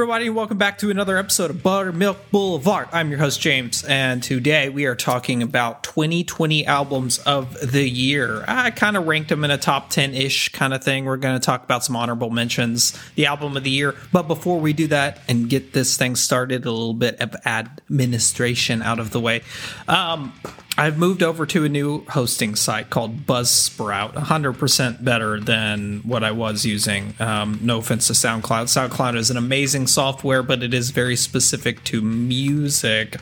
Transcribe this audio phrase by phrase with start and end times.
[0.00, 2.88] everybody, welcome back to another episode of Buttermilk Boulevard.
[2.90, 8.42] I'm your host, James, and today we are talking about 2020 albums of the year.
[8.48, 11.04] I kind of ranked them in a top 10 ish kind of thing.
[11.04, 13.94] We're going to talk about some honorable mentions, the album of the year.
[14.10, 18.80] But before we do that and get this thing started, a little bit of administration
[18.80, 19.42] out of the way.
[19.86, 20.32] Um,
[20.78, 26.30] I've moved over to a new hosting site called Buzzsprout, 100% better than what I
[26.30, 27.14] was using.
[27.18, 28.64] Um, no offense to SoundCloud.
[28.64, 33.16] SoundCloud is an amazing software, but it is very specific to music.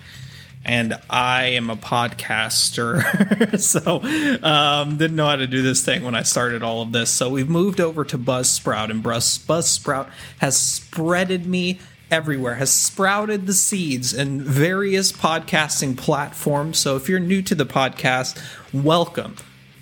[0.64, 4.02] And I am a podcaster, so
[4.46, 7.10] um, didn't know how to do this thing when I started all of this.
[7.10, 11.80] So we've moved over to Buzzsprout, and Buzz, Buzzsprout has spreaded me
[12.10, 16.78] everywhere, has sprouted the seeds in various podcasting platforms.
[16.78, 18.42] So if you're new to the podcast,
[18.72, 19.36] welcome.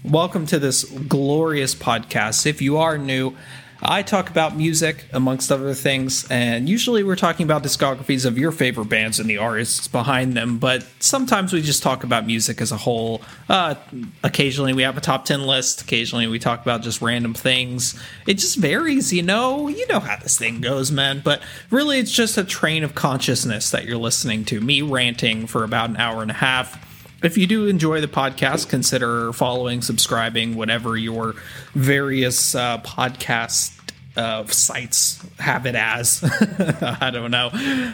[0.04, 2.46] Welcome to this glorious podcast.
[2.46, 3.36] If you are new,
[3.82, 8.50] I talk about music, amongst other things, and usually we're talking about discographies of your
[8.50, 12.72] favorite bands and the artists behind them, but sometimes we just talk about music as
[12.72, 13.20] a whole.
[13.48, 13.74] Uh,
[14.22, 18.00] occasionally we have a top 10 list, occasionally we talk about just random things.
[18.26, 19.68] It just varies, you know?
[19.68, 23.70] You know how this thing goes, man, but really it's just a train of consciousness
[23.70, 24.60] that you're listening to.
[24.60, 26.85] Me ranting for about an hour and a half
[27.22, 31.34] if you do enjoy the podcast, consider following, subscribing, whatever your
[31.74, 33.72] various uh, podcast
[34.16, 36.22] uh, sites have it as.
[37.00, 37.50] I don't know.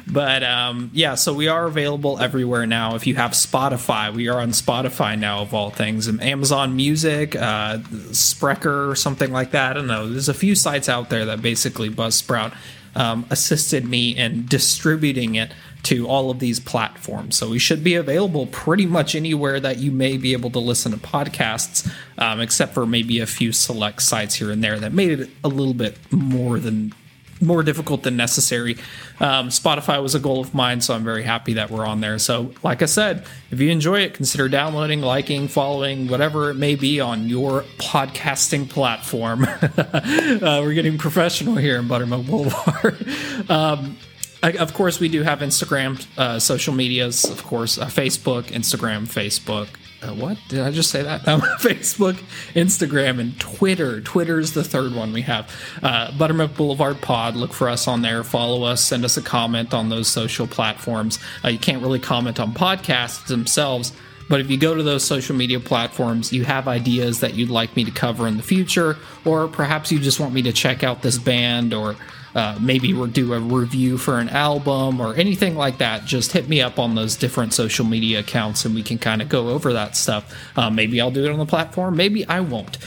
[0.06, 2.94] But um, yeah, so we are available everywhere now.
[2.94, 7.34] If you have Spotify, we are on Spotify now, of all things, and Amazon Music,
[7.34, 7.78] uh,
[8.10, 9.72] Spreaker, or something like that.
[9.72, 10.08] I don't know.
[10.08, 12.54] There's a few sites out there that basically Buzzsprout
[12.94, 15.52] um, assisted me in distributing it
[15.84, 17.36] to all of these platforms.
[17.36, 20.92] So we should be available pretty much anywhere that you may be able to listen
[20.92, 25.18] to podcasts, um, except for maybe a few select sites here and there that made
[25.18, 26.94] it a little bit more than
[27.42, 28.76] more difficult than necessary.
[29.18, 32.18] Um, Spotify was a goal of mine, so I'm very happy that we're on there.
[32.18, 36.76] So, like I said, if you enjoy it, consider downloading, liking, following, whatever it may
[36.76, 39.42] be on your podcasting platform.
[39.76, 43.04] uh, we're getting professional here in Buttermilk Boulevard.
[43.50, 43.96] um,
[44.42, 49.68] of course, we do have Instagram, uh, social medias, of course, uh, Facebook, Instagram, Facebook.
[50.02, 51.26] Uh, what did I just say that?
[51.32, 52.14] Um, Facebook,
[52.54, 54.00] Instagram, and Twitter.
[54.00, 55.50] Twitter is the third one we have.
[55.82, 57.36] Uh, Buttermilk Boulevard Pod.
[57.36, 58.24] Look for us on there.
[58.24, 58.84] Follow us.
[58.84, 61.18] Send us a comment on those social platforms.
[61.44, 63.92] Uh, you can't really comment on podcasts themselves.
[64.28, 67.76] But if you go to those social media platforms, you have ideas that you'd like
[67.76, 71.02] me to cover in the future, or perhaps you just want me to check out
[71.02, 71.96] this band or
[72.34, 76.48] uh, maybe we'll do a review for an album or anything like that, just hit
[76.48, 79.72] me up on those different social media accounts and we can kind of go over
[79.72, 80.34] that stuff.
[80.56, 82.78] Uh, maybe I'll do it on the platform, maybe I won't.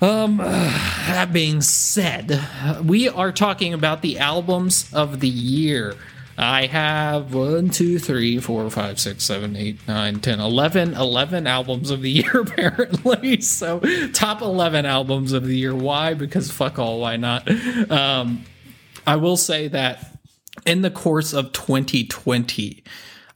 [0.00, 2.40] Um, that being said,
[2.84, 5.96] we are talking about the albums of the year.
[6.40, 11.90] I have one, two, three, four, five, six, seven, eight, nine, ten, eleven, eleven albums
[11.90, 13.42] of the year, apparently.
[13.42, 13.80] So,
[14.12, 15.74] top 11 albums of the year.
[15.74, 16.14] Why?
[16.14, 17.46] Because fuck all, why not?
[17.90, 18.44] Um,
[19.06, 20.18] I will say that
[20.64, 22.84] in the course of 2020,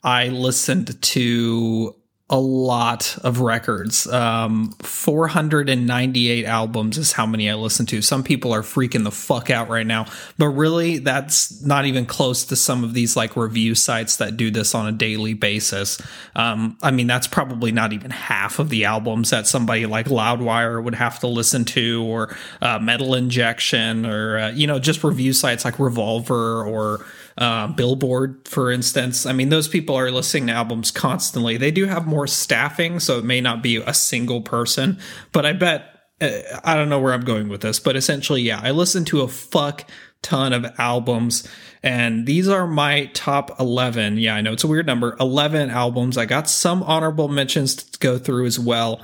[0.03, 1.95] I listened to
[2.35, 4.09] a lot of records.
[4.09, 8.03] Um, 498 albums is how many I listen to.
[8.03, 10.07] Some people are freaking the fuck out right now,
[10.37, 14.51] but really, that's not even close to some of these like review sites that do
[14.51, 16.03] this on a daily basis.
[16.35, 20.83] Um, I mean, that's probably not even half of the albums that somebody like Loudwire
[20.83, 25.35] would have to listen to, or uh, Metal Injection, or uh, you know, just review
[25.35, 27.07] sites like Revolver or
[27.39, 29.27] uh, Billboard, for instance.
[29.27, 31.57] I mean, those people are listening to albums constantly.
[31.57, 34.99] They do have more staffing, so it may not be a single person,
[35.33, 35.91] but I bet.
[36.21, 36.31] Uh,
[36.63, 39.29] I don't know where I'm going with this, but essentially, yeah, I listen to a
[39.29, 39.85] fuck
[40.25, 41.47] ton of albums
[41.83, 46.17] and these are my top 11 yeah i know it's a weird number 11 albums
[46.17, 49.03] i got some honorable mentions to go through as well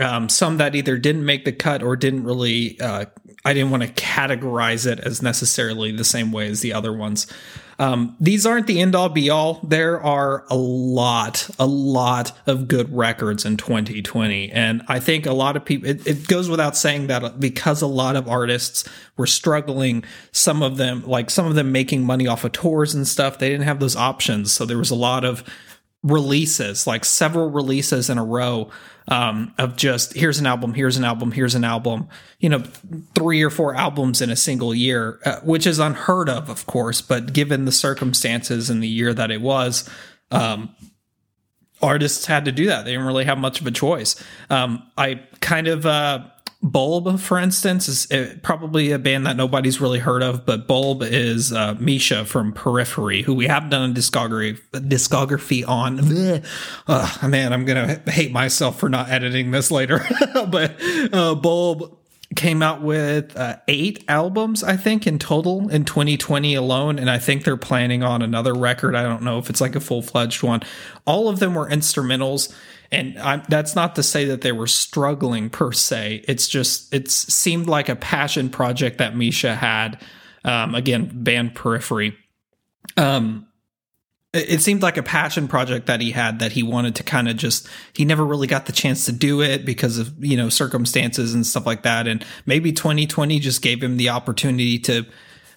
[0.00, 3.04] um, some that either didn't make the cut or didn't really uh,
[3.44, 7.26] i didn't want to categorize it as necessarily the same way as the other ones
[7.82, 9.58] um, these aren't the end all be all.
[9.64, 14.52] There are a lot, a lot of good records in 2020.
[14.52, 17.88] And I think a lot of people, it, it goes without saying that because a
[17.88, 22.44] lot of artists were struggling, some of them, like some of them making money off
[22.44, 24.52] of tours and stuff, they didn't have those options.
[24.52, 25.42] So there was a lot of
[26.02, 28.70] releases, like several releases in a row
[29.08, 32.08] um, of just here's an album, here's an album, here's an album,
[32.40, 32.62] you know,
[33.14, 37.00] three or four albums in a single year, uh, which is unheard of, of course,
[37.00, 39.88] but given the circumstances and the year that it was,
[40.30, 40.74] um,
[41.80, 42.84] artists had to do that.
[42.84, 44.22] They didn't really have much of a choice.
[44.50, 46.24] Um, I kind of, uh,
[46.62, 51.02] Bulb, for instance, is uh, probably a band that nobody's really heard of, but Bulb
[51.02, 55.98] is uh, Misha from Periphery, who we have done a discography discography on.
[56.86, 60.06] Oh, man, I'm gonna hate myself for not editing this later.
[60.48, 60.76] but
[61.12, 61.98] uh, Bulb
[62.36, 66.98] came out with uh, eight albums, I think, in total in 2020 alone.
[66.98, 68.94] And I think they're planning on another record.
[68.94, 70.62] I don't know if it's like a full fledged one.
[71.04, 72.54] All of them were instrumentals
[72.92, 76.24] and I'm, that's not to say that they were struggling per se.
[76.28, 80.00] It's just it seemed like a passion project that Misha had.
[80.44, 82.16] Um, again, band Periphery.
[82.96, 83.46] Um,
[84.34, 87.36] it seemed like a passion project that he had that he wanted to kind of
[87.36, 91.34] just he never really got the chance to do it because of you know circumstances
[91.34, 95.04] and stuff like that and maybe 2020 just gave him the opportunity to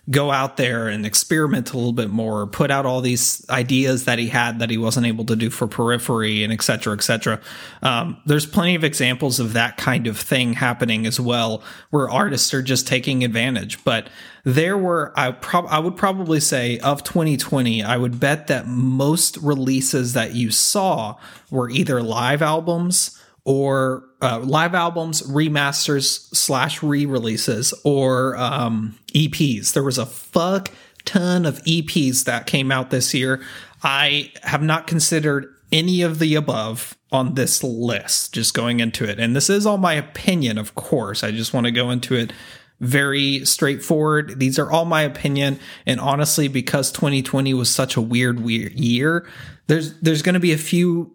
[0.10, 4.19] go out there and experiment a little bit more, put out all these ideas that
[4.19, 7.42] he had that he wasn't able to do for periphery and et cetera, et cetera.
[7.81, 12.54] Um, there's plenty of examples of that kind of thing happening as well, where artists
[12.54, 13.84] are just taking advantage.
[13.84, 14.10] But
[14.44, 19.38] there were, I, prob- I would probably say of 2020, I would bet that most
[19.38, 21.16] releases that you saw
[21.50, 29.74] were either live albums or uh, live albums, remasters slash re releases, or um, EPs.
[29.74, 30.71] There was a fuck
[31.06, 33.44] ton of EPs that came out this year.
[33.83, 39.19] I have not considered any of the above on this list, just going into it.
[39.19, 41.24] And this is all my opinion, of course.
[41.24, 42.33] I just want to go into it
[42.81, 44.39] very straightforward.
[44.39, 45.59] These are all my opinion.
[45.86, 49.27] And honestly, because 2020 was such a weird, weird year,
[49.68, 51.14] there's there's going to be a few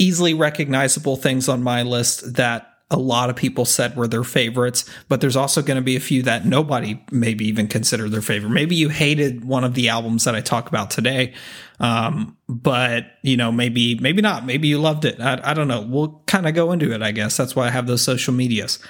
[0.00, 4.84] easily recognizable things on my list that a lot of people said were their favorites,
[5.08, 8.50] but there's also going to be a few that nobody maybe even considered their favorite.
[8.50, 11.34] Maybe you hated one of the albums that I talk about today.
[11.78, 14.44] Um, but you know, maybe, maybe not.
[14.44, 15.20] Maybe you loved it.
[15.20, 15.82] I, I don't know.
[15.82, 17.36] We'll kind of go into it, I guess.
[17.36, 18.80] That's why I have those social medias.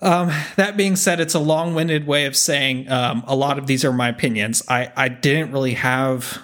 [0.00, 3.66] Um, that being said, it's a long winded way of saying um, a lot of
[3.66, 4.62] these are my opinions.
[4.68, 6.43] I, I didn't really have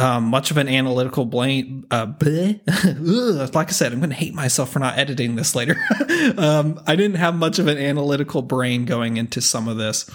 [0.00, 1.86] um, much of an analytical blame.
[1.90, 5.76] Uh, like I said, I'm going to hate myself for not editing this later.
[6.38, 10.10] um, I didn't have much of an analytical brain going into some of this.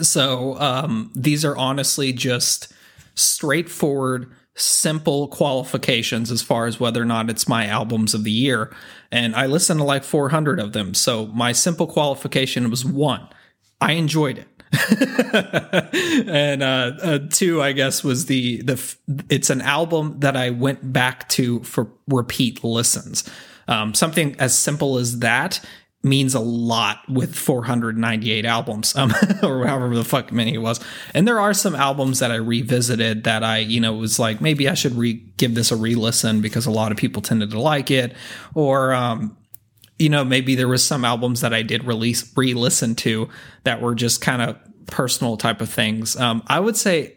[0.00, 2.72] So um, these are honestly just
[3.14, 8.74] straightforward, simple qualifications as far as whether or not it's my albums of the year.
[9.12, 10.94] And I listened to like 400 of them.
[10.94, 13.28] So my simple qualification was one,
[13.80, 14.48] I enjoyed it.
[16.28, 18.96] and uh, uh, two, I guess, was the the.
[19.28, 23.28] It's an album that I went back to for repeat listens.
[23.68, 25.60] Um, something as simple as that
[26.06, 29.12] means a lot with 498 albums, um,
[29.42, 30.80] or however the fuck many it was.
[31.12, 34.68] And there are some albums that I revisited that I, you know, was like maybe
[34.68, 37.90] I should re give this a re-listen because a lot of people tended to like
[37.90, 38.14] it,
[38.54, 39.36] or um,
[39.98, 43.28] you know, maybe there was some albums that I did release re-listen to
[43.64, 44.56] that were just kind of
[44.86, 46.16] personal type of things.
[46.16, 47.16] Um, I would say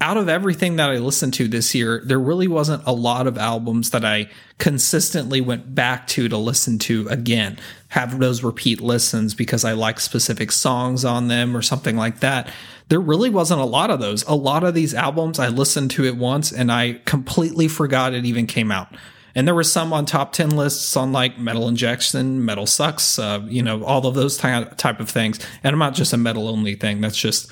[0.00, 3.36] out of everything that I listened to this year, there really wasn't a lot of
[3.36, 7.58] albums that I consistently went back to to listen to again,
[7.88, 12.50] have those repeat listens because I like specific songs on them or something like that.
[12.88, 14.24] There really wasn't a lot of those.
[14.24, 18.24] A lot of these albums, I listened to it once and I completely forgot it
[18.24, 18.88] even came out.
[19.34, 23.42] And there were some on top 10 lists on like Metal Injection, Metal Sucks, uh,
[23.46, 25.38] you know, all of those ty- type of things.
[25.62, 27.00] And I'm not just a metal only thing.
[27.00, 27.50] That's just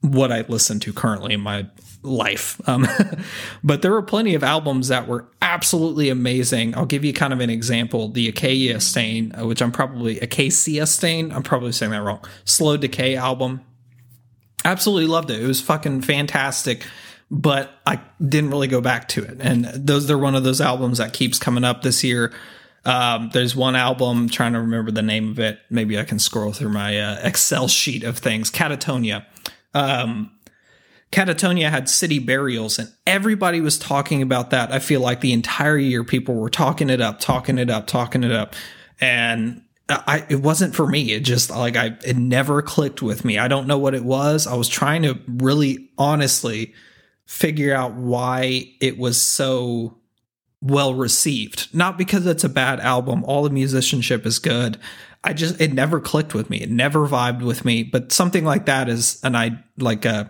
[0.00, 1.66] what I listen to currently in my
[2.02, 2.60] life.
[2.68, 2.86] Um,
[3.64, 6.76] but there were plenty of albums that were absolutely amazing.
[6.76, 8.08] I'll give you kind of an example.
[8.08, 11.32] The Acacia Stain, uh, which I'm probably Acacia Stain.
[11.32, 12.24] I'm probably saying that wrong.
[12.44, 13.62] Slow Decay album.
[14.64, 15.42] Absolutely loved it.
[15.42, 16.86] It was fucking fantastic
[17.34, 19.38] but I didn't really go back to it.
[19.40, 22.32] And those are one of those albums that keeps coming up this year.
[22.84, 25.58] Um, there's one album, trying to remember the name of it.
[25.68, 28.52] Maybe I can scroll through my uh, Excel sheet of things.
[28.52, 29.26] Katatonia.
[29.74, 30.30] Um,
[31.10, 34.70] Katatonia had city burials, and everybody was talking about that.
[34.70, 38.22] I feel like the entire year people were talking it up, talking it up, talking
[38.22, 38.54] it up.
[39.00, 41.12] And I, it wasn't for me.
[41.12, 43.38] It just like I, it never clicked with me.
[43.38, 44.46] I don't know what it was.
[44.46, 46.74] I was trying to really honestly
[47.26, 49.98] figure out why it was so
[50.60, 51.74] well received.
[51.74, 54.78] Not because it's a bad album, all the musicianship is good.
[55.22, 56.58] I just it never clicked with me.
[56.58, 57.82] It never vibed with me.
[57.82, 60.26] But something like that is and I like uh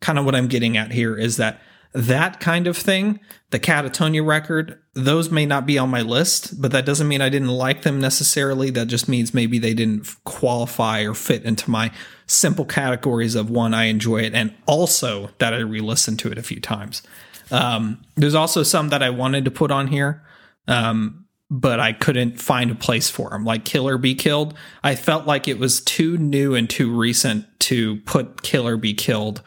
[0.00, 1.60] kind of what I'm getting at here is that
[1.92, 3.20] that kind of thing,
[3.50, 7.28] the Katatonia record, those may not be on my list, but that doesn't mean I
[7.28, 8.70] didn't like them necessarily.
[8.70, 11.90] That just means maybe they didn't qualify or fit into my
[12.26, 16.38] simple categories of one, I enjoy it, and also that I re listened to it
[16.38, 17.02] a few times.
[17.50, 20.22] Um, there's also some that I wanted to put on here.
[20.68, 24.54] Um, but I couldn't find a place for them, Like Kill or Be Killed,
[24.84, 28.94] I felt like it was too new and too recent to put Kill or Be
[28.94, 29.42] Killed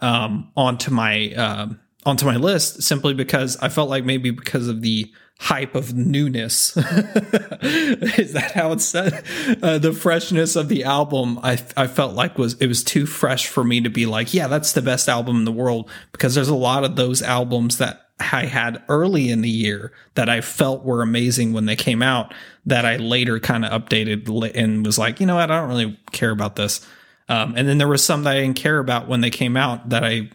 [0.00, 1.68] um, onto my uh,
[2.06, 6.76] onto my list simply because I felt like maybe because of the hype of newness.
[6.76, 9.22] Is that how it's said?
[9.62, 13.46] Uh, the freshness of the album, I I felt like was it was too fresh
[13.46, 16.48] for me to be like, yeah, that's the best album in the world because there's
[16.48, 20.84] a lot of those albums that I had early in the year that I felt
[20.84, 22.32] were amazing when they came out
[22.64, 25.98] that I later kind of updated and was like, you know what, I don't really
[26.12, 26.86] care about this.
[27.28, 29.90] Um, and then there was some that I didn't care about when they came out
[29.90, 30.30] that I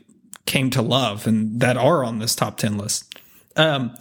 [0.46, 3.16] came to love and that are on this top 10 list.
[3.56, 3.96] Um,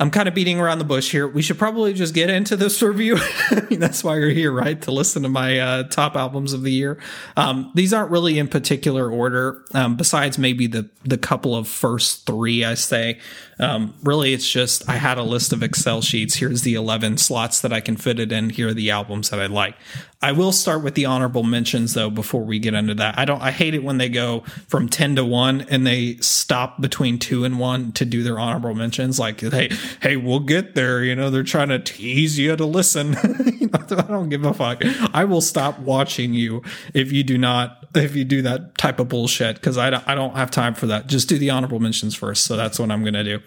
[0.00, 1.26] I'm kind of beating around the bush here.
[1.26, 3.16] We should probably just get into this review.
[3.50, 4.80] I mean, that's why you're here, right?
[4.82, 7.00] To listen to my uh, top albums of the year.
[7.36, 12.26] Um, these aren't really in particular order, um, besides maybe the the couple of first
[12.26, 13.18] three I say.
[13.58, 16.36] Um, really, it's just I had a list of Excel sheets.
[16.36, 18.50] Here's the 11 slots that I can fit it in.
[18.50, 19.74] Here are the albums that I like.
[20.20, 23.16] I will start with the honorable mentions though before we get into that.
[23.18, 26.80] I don't I hate it when they go from 10 to 1 and they stop
[26.80, 29.70] between 2 and 1 to do their honorable mentions like hey
[30.02, 33.12] hey we'll get there, you know, they're trying to tease you to listen.
[33.60, 34.82] you know, I don't give a fuck.
[35.14, 36.62] I will stop watching you
[36.94, 40.16] if you do not if you do that type of bullshit cuz I don't, I
[40.16, 41.06] don't have time for that.
[41.06, 42.42] Just do the honorable mentions first.
[42.44, 43.40] So that's what I'm going to do.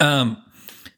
[0.00, 0.42] Um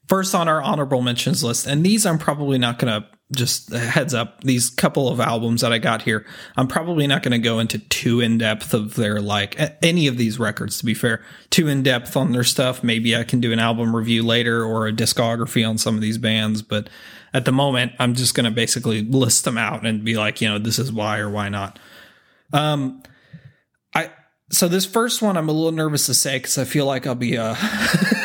[0.07, 4.13] first on our honorable mentions list and these I'm probably not going to just heads
[4.13, 6.25] up these couple of albums that i got here
[6.55, 10.15] i'm probably not going to go into too in depth of their like any of
[10.15, 11.21] these records to be fair.
[11.49, 12.83] Too in depth on their stuff.
[12.83, 16.17] Maybe i can do an album review later or a discography on some of these
[16.17, 16.89] bands but
[17.33, 20.47] at the moment i'm just going to basically list them out and be like you
[20.47, 21.79] know this is why or why not.
[22.53, 23.03] Um
[23.93, 24.09] i
[24.51, 27.13] so this first one i'm a little nervous to say because i feel like i'll
[27.13, 27.55] be uh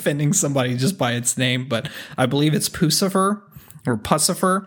[0.00, 3.42] offending somebody just by its name but i believe it's Puscifer
[3.86, 4.66] or Puscifer.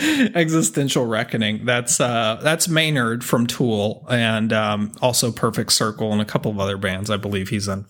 [0.34, 1.64] Existential Reckoning.
[1.64, 6.60] That's uh that's Maynard from Tool and um, also Perfect Circle and a couple of
[6.60, 7.84] other bands I believe he's in.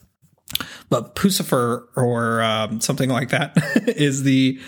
[0.88, 3.52] But Puscifer or um, something like that
[3.86, 4.58] is the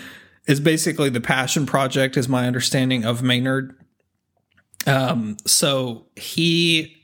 [0.47, 3.75] is basically the passion project is my understanding of Maynard.
[4.85, 7.00] Um so he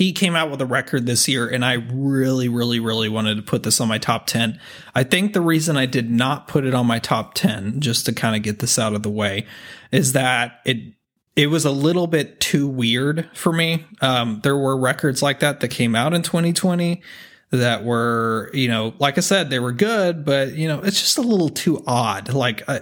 [0.00, 3.42] he came out with a record this year and I really, really, really wanted to
[3.42, 4.58] put this on my top 10.
[4.94, 8.14] I think the reason I did not put it on my top 10, just to
[8.14, 9.46] kind of get this out of the way,
[9.92, 10.94] is that it
[11.36, 13.84] it was a little bit too weird for me.
[14.00, 17.02] Um, there were records like that that came out in 2020
[17.50, 21.18] that were, you know, like I said, they were good, but you know, it's just
[21.18, 22.32] a little too odd.
[22.32, 22.80] Like I,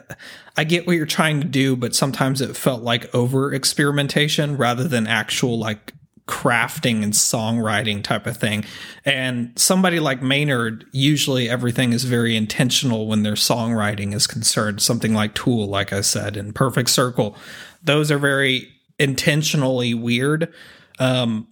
[0.56, 4.86] I get what you're trying to do, but sometimes it felt like over experimentation rather
[4.86, 5.94] than actual like
[6.28, 8.64] crafting and songwriting type of thing.
[9.04, 14.80] And somebody like Maynard, usually everything is very intentional when their songwriting is concerned.
[14.80, 17.34] Something like Tool, like I said, and Perfect Circle,
[17.82, 18.68] those are very
[18.98, 20.52] intentionally weird.
[21.00, 21.48] Um,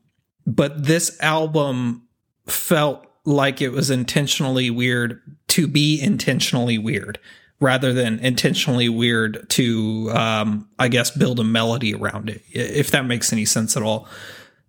[0.47, 2.06] but this album
[2.47, 7.18] felt like it was intentionally weird to be intentionally weird
[7.59, 13.04] rather than intentionally weird to um, i guess build a melody around it if that
[13.04, 14.06] makes any sense at all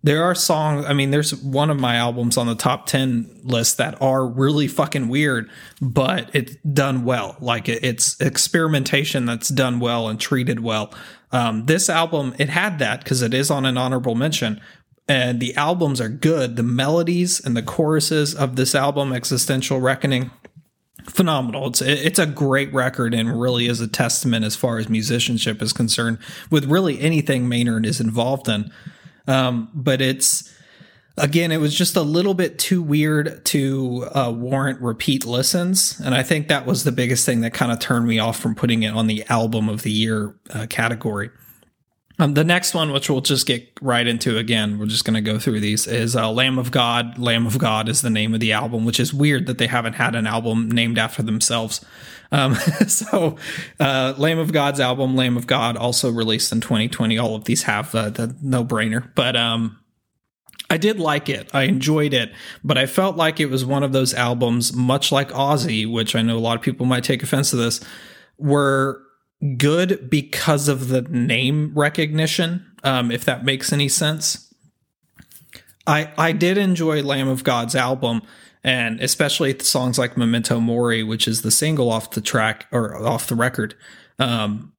[0.02, 3.76] there are songs i mean there's one of my albums on the top 10 list
[3.78, 5.50] that are really fucking weird
[5.80, 7.36] but it's done well.
[7.40, 10.92] Like it's experimentation that's done well and treated well.
[11.32, 14.60] Um, this album it had that because it is on an honorable mention.
[15.10, 16.56] And the albums are good.
[16.56, 20.30] The melodies and the choruses of this album existential reckoning
[21.04, 21.68] phenomenal.
[21.68, 25.72] It's it's a great record and really is a testament as far as musicianship is
[25.72, 26.18] concerned
[26.50, 28.70] with really anything maynard is involved in
[29.28, 30.52] um, but it's
[31.16, 36.14] again, it was just a little bit too weird to uh, warrant repeat listens, and
[36.14, 38.82] I think that was the biggest thing that kind of turned me off from putting
[38.82, 41.30] it on the album of the year uh, category.
[42.20, 45.20] Um, the next one, which we'll just get right into again, we're just going to
[45.20, 47.16] go through these, is uh, Lamb of God.
[47.16, 49.92] Lamb of God is the name of the album, which is weird that they haven't
[49.92, 51.84] had an album named after themselves.
[52.30, 52.54] Um,
[52.86, 53.36] so,
[53.80, 57.18] uh, Lamb of God's album, Lamb of God, also released in 2020.
[57.18, 59.78] All of these have uh, the no brainer, but um,
[60.70, 61.48] I did like it.
[61.54, 62.32] I enjoyed it,
[62.62, 66.22] but I felt like it was one of those albums, much like Ozzy, which I
[66.22, 67.80] know a lot of people might take offense to this,
[68.36, 69.02] were
[69.56, 74.52] good because of the name recognition, um, if that makes any sense.
[75.86, 78.22] I I did enjoy Lamb of God's album
[78.64, 83.28] and especially songs like Memento Mori, which is the single off the track or off
[83.28, 83.74] the record.
[84.18, 84.72] Um,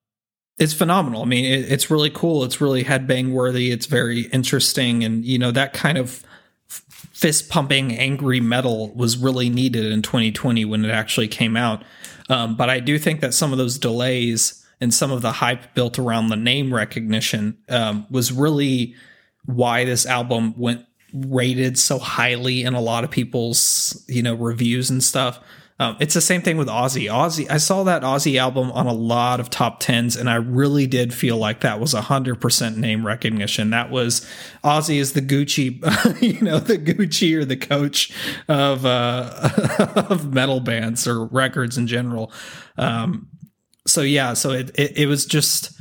[0.58, 1.22] it's phenomenal.
[1.22, 2.44] I mean, it, it's really cool.
[2.44, 3.72] It's really headbang worthy.
[3.72, 6.24] It's very interesting, and you know that kind of
[6.68, 11.84] fist pumping angry metal was really needed in 2020 when it actually came out.
[12.30, 15.74] Um, but I do think that some of those delays and some of the hype
[15.74, 18.96] built around the name recognition um, was really
[19.46, 24.89] why this album went rated so highly in a lot of people's you know reviews
[24.89, 25.39] and stuff.
[25.82, 27.10] Um, it's the same thing with Ozzy.
[27.10, 30.88] Ozzy, I saw that Ozzy album on a lot of top tens, and I really
[30.88, 33.70] did feel like that was hundred percent name recognition.
[33.70, 34.28] That was
[34.62, 38.12] Ozzy is the Gucci, you know, the Gucci or the coach
[38.50, 39.50] of uh,
[40.10, 42.34] of metal bands or records in general.
[42.78, 43.30] Um,
[43.88, 45.79] so yeah, so it, it, it was just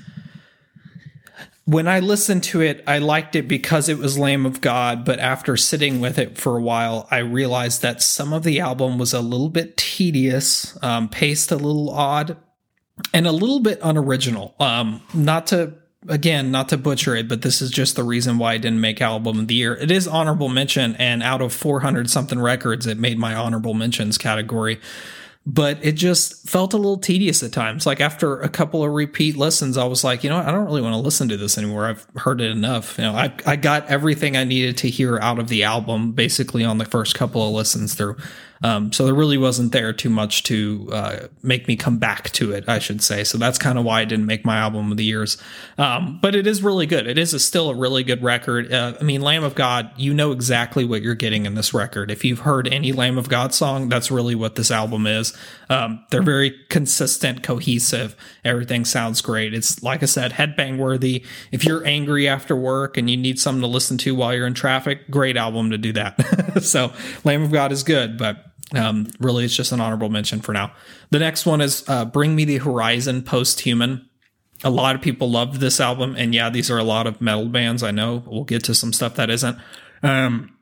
[1.68, 5.18] when I listened to it, I liked it because it was Lamb of God, but
[5.18, 9.12] after sitting with it for a while, I realized that some of the album was
[9.12, 12.38] a little bit tedious, um, paced a little odd,
[13.12, 14.54] and a little bit unoriginal.
[14.58, 15.75] Um, not to
[16.08, 19.02] again, not to butcher it, but this is just the reason why I didn't make
[19.02, 19.75] album of the year.
[19.75, 24.16] It is honorable mention, and out of 400 something records, it made my honorable mentions
[24.16, 24.80] category
[25.50, 27.87] but it just felt a little tedious at times.
[27.87, 30.83] Like after a couple of repeat listens, I was like, you know, I don't really
[30.83, 31.87] want to listen to this anymore.
[31.87, 32.99] I've heard it enough.
[32.99, 36.64] You know, I I got everything I needed to hear out of the album basically
[36.64, 38.19] on the first couple of listens through.
[38.62, 42.52] Um, so there really wasn't there too much to uh, make me come back to
[42.52, 43.24] it, I should say.
[43.24, 45.38] So that's kind of why I didn't make my album of the years.
[45.76, 47.06] Um, but it is really good.
[47.06, 48.72] It is a, still a really good record.
[48.72, 52.10] Uh, I mean, Lamb of God, you know exactly what you're getting in this record.
[52.10, 55.36] If you've heard any Lamb of God song, that's really what this album is.
[55.70, 58.16] Um, they're very consistent, cohesive.
[58.44, 59.54] Everything sounds great.
[59.54, 61.24] It's like I said, headbang worthy.
[61.52, 64.54] If you're angry after work and you need something to listen to while you're in
[64.54, 66.62] traffic, great album to do that.
[66.62, 66.92] so
[67.24, 70.72] Lamb of God is good, but um, really, it's just an honorable mention for now.
[71.10, 74.04] The next one is uh, Bring Me the Horizon Posthuman.
[74.64, 77.46] A lot of people loved this album, and yeah, these are a lot of metal
[77.46, 77.82] bands.
[77.82, 79.56] I know we'll get to some stuff that isn't.
[80.02, 80.56] Um,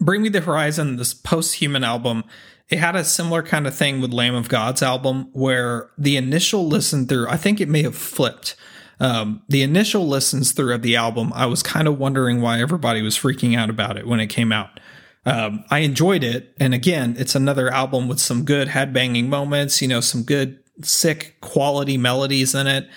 [0.00, 2.24] Bring Me the Horizon, this Posthuman album,
[2.68, 6.66] it had a similar kind of thing with Lamb of God's album, where the initial
[6.66, 8.56] listen through, I think it may have flipped.
[9.00, 13.00] Um, the initial listens through of the album, I was kind of wondering why everybody
[13.00, 14.80] was freaking out about it when it came out.
[15.28, 16.54] Um, I enjoyed it.
[16.58, 21.36] And again, it's another album with some good headbanging moments, you know, some good, sick
[21.42, 22.88] quality melodies in it.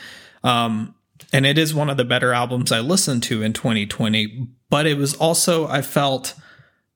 [0.42, 0.96] Um,
[1.34, 4.48] and it is one of the better albums I listened to in 2020.
[4.70, 6.34] But it was also, I felt,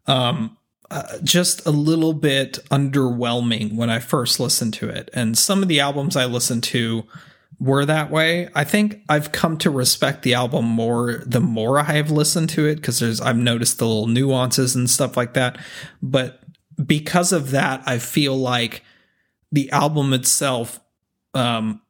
[0.07, 0.57] um,
[0.89, 5.09] uh, just a little bit underwhelming when I first listened to it.
[5.13, 7.03] And some of the albums I listened to,
[7.59, 8.49] were that way.
[8.53, 12.67] I think I've come to respect the album more the more I have listened to
[12.67, 15.57] it because there's I've noticed the little nuances and stuff like that.
[16.01, 16.41] But
[16.83, 18.83] because of that, I feel like
[19.51, 20.79] the album itself
[21.33, 21.81] um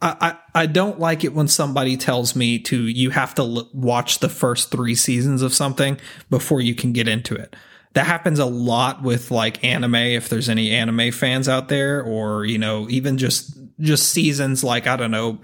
[0.00, 0.16] I,
[0.54, 4.20] I, I don't like it when somebody tells me to you have to l- watch
[4.20, 7.54] the first three seasons of something before you can get into it
[7.96, 12.44] that happens a lot with like anime if there's any anime fans out there or
[12.44, 15.40] you know even just just seasons like I don't know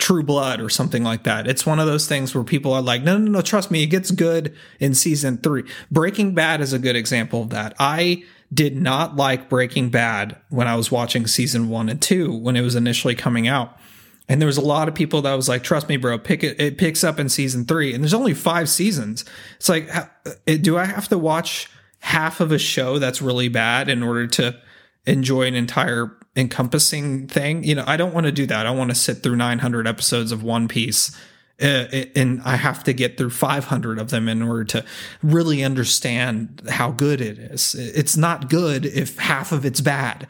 [0.00, 1.46] True Blood or something like that.
[1.46, 3.88] It's one of those things where people are like, no, no, no, trust me, it
[3.88, 5.64] gets good in season three.
[5.90, 7.74] Breaking Bad is a good example of that.
[7.78, 12.56] I did not like Breaking Bad when I was watching season one and two when
[12.56, 13.76] it was initially coming out.
[14.28, 16.60] And there was a lot of people that was like, trust me, bro, pick it,
[16.60, 17.92] it picks up in season three.
[17.92, 19.24] And there's only five seasons.
[19.56, 19.90] It's like,
[20.62, 24.58] do I have to watch half of a show that's really bad in order to
[25.04, 27.64] enjoy an entire encompassing thing.
[27.64, 28.66] You know, I don't want to do that.
[28.66, 31.16] I want to sit through 900 episodes of One Piece
[31.60, 34.84] and I have to get through 500 of them in order to
[35.22, 37.74] really understand how good it is.
[37.74, 40.26] It's not good if half of it's bad.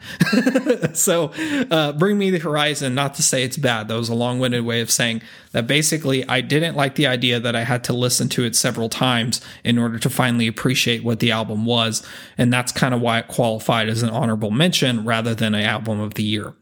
[0.93, 1.31] so,
[1.71, 4.65] uh, Bring Me the Horizon, not to say it's bad, that was a long winded
[4.65, 8.29] way of saying that basically I didn't like the idea that I had to listen
[8.29, 12.05] to it several times in order to finally appreciate what the album was.
[12.37, 15.99] And that's kind of why it qualified as an honorable mention rather than an album
[15.99, 16.53] of the year.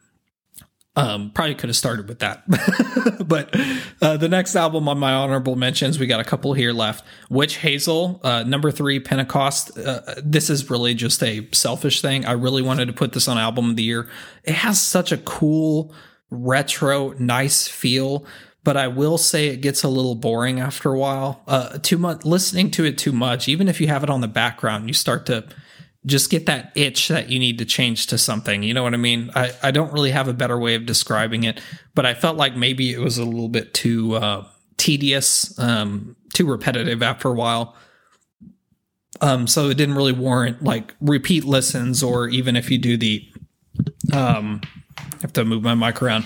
[0.99, 2.43] Um, probably could have started with that.
[3.27, 3.55] but
[4.01, 7.05] uh, the next album on my honorable mentions, we got a couple here left.
[7.29, 9.77] Witch Hazel, uh, number three, Pentecost.
[9.77, 12.25] Uh, this is really just a selfish thing.
[12.25, 14.09] I really wanted to put this on album of the year.
[14.43, 15.93] It has such a cool,
[16.29, 18.25] retro, nice feel.
[18.65, 21.41] But I will say it gets a little boring after a while.
[21.47, 24.27] Uh, too much listening to it too much, even if you have it on the
[24.27, 25.47] background, you start to
[26.09, 28.63] just get that itch that you need to change to something.
[28.63, 29.31] You know what I mean?
[29.35, 31.61] I, I don't really have a better way of describing it,
[31.95, 34.45] but I felt like maybe it was a little bit too uh,
[34.77, 37.75] tedious, um, too repetitive after a while.
[39.21, 43.27] Um, so it didn't really warrant like repeat listens, or even if you do the,
[44.13, 44.61] um,
[44.97, 46.25] I have to move my mic around.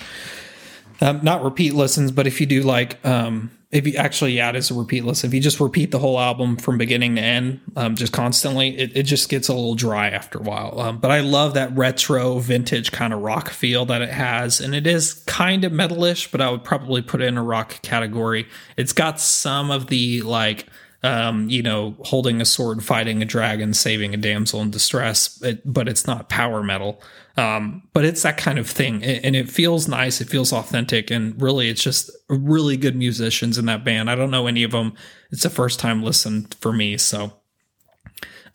[1.04, 4.56] Um, not repeat listens, but if you do like, um, if you actually, yeah, it
[4.56, 5.30] is a repeat listen.
[5.30, 8.96] If you just repeat the whole album from beginning to end, um, just constantly, it,
[8.96, 10.80] it just gets a little dry after a while.
[10.80, 14.62] Um, but I love that retro, vintage kind of rock feel that it has.
[14.62, 17.82] And it is kind of metalish, but I would probably put it in a rock
[17.82, 18.48] category.
[18.78, 20.68] It's got some of the like,
[21.04, 25.62] um, you know, holding a sword, fighting a dragon, saving a damsel in distress, it,
[25.66, 27.02] but it's not power metal.
[27.36, 30.22] Um, but it's that kind of thing, and it feels nice.
[30.22, 34.10] It feels authentic, and really, it's just really good musicians in that band.
[34.10, 34.94] I don't know any of them.
[35.32, 37.34] It's a first time listen for me, so.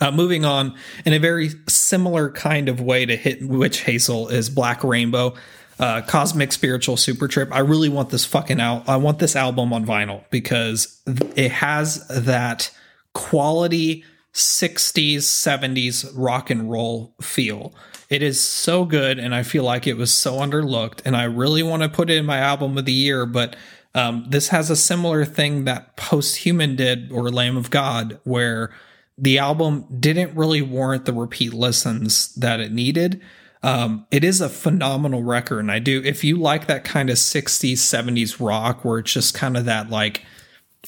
[0.00, 4.48] Uh, moving on, in a very similar kind of way to hit Witch Hazel is
[4.48, 5.34] Black Rainbow
[5.78, 7.48] uh, Cosmic Spiritual Super Trip.
[7.52, 8.88] I really want this fucking out.
[8.88, 11.00] I want this album on vinyl because
[11.36, 12.70] it has that
[13.14, 17.74] quality 60s, 70s rock and roll feel.
[18.08, 21.02] It is so good, and I feel like it was so underlooked.
[21.04, 23.56] And I really want to put it in my album of the year, but
[23.94, 28.70] um, this has a similar thing that Posthuman did or Lamb of God, where
[29.16, 33.20] the album didn't really warrant the repeat listens that it needed.
[33.62, 35.60] Um, it is a phenomenal record.
[35.60, 39.34] And I do, if you like that kind of 60s, 70s rock where it's just
[39.34, 40.24] kind of that like,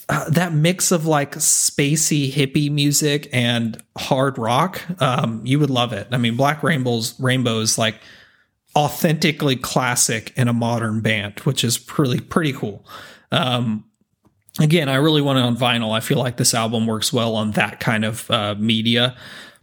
[0.08, 5.92] uh, that mix of like spacey hippie music and hard rock, um, you would love
[5.92, 6.08] it.
[6.12, 8.00] I mean, Black Rainbows, Rainbows like
[8.76, 12.86] authentically classic in a modern band, which is pretty, pretty cool.
[13.32, 13.84] Um,
[14.60, 15.92] again, I really want it on vinyl.
[15.92, 19.16] I feel like this album works well on that kind of uh, media,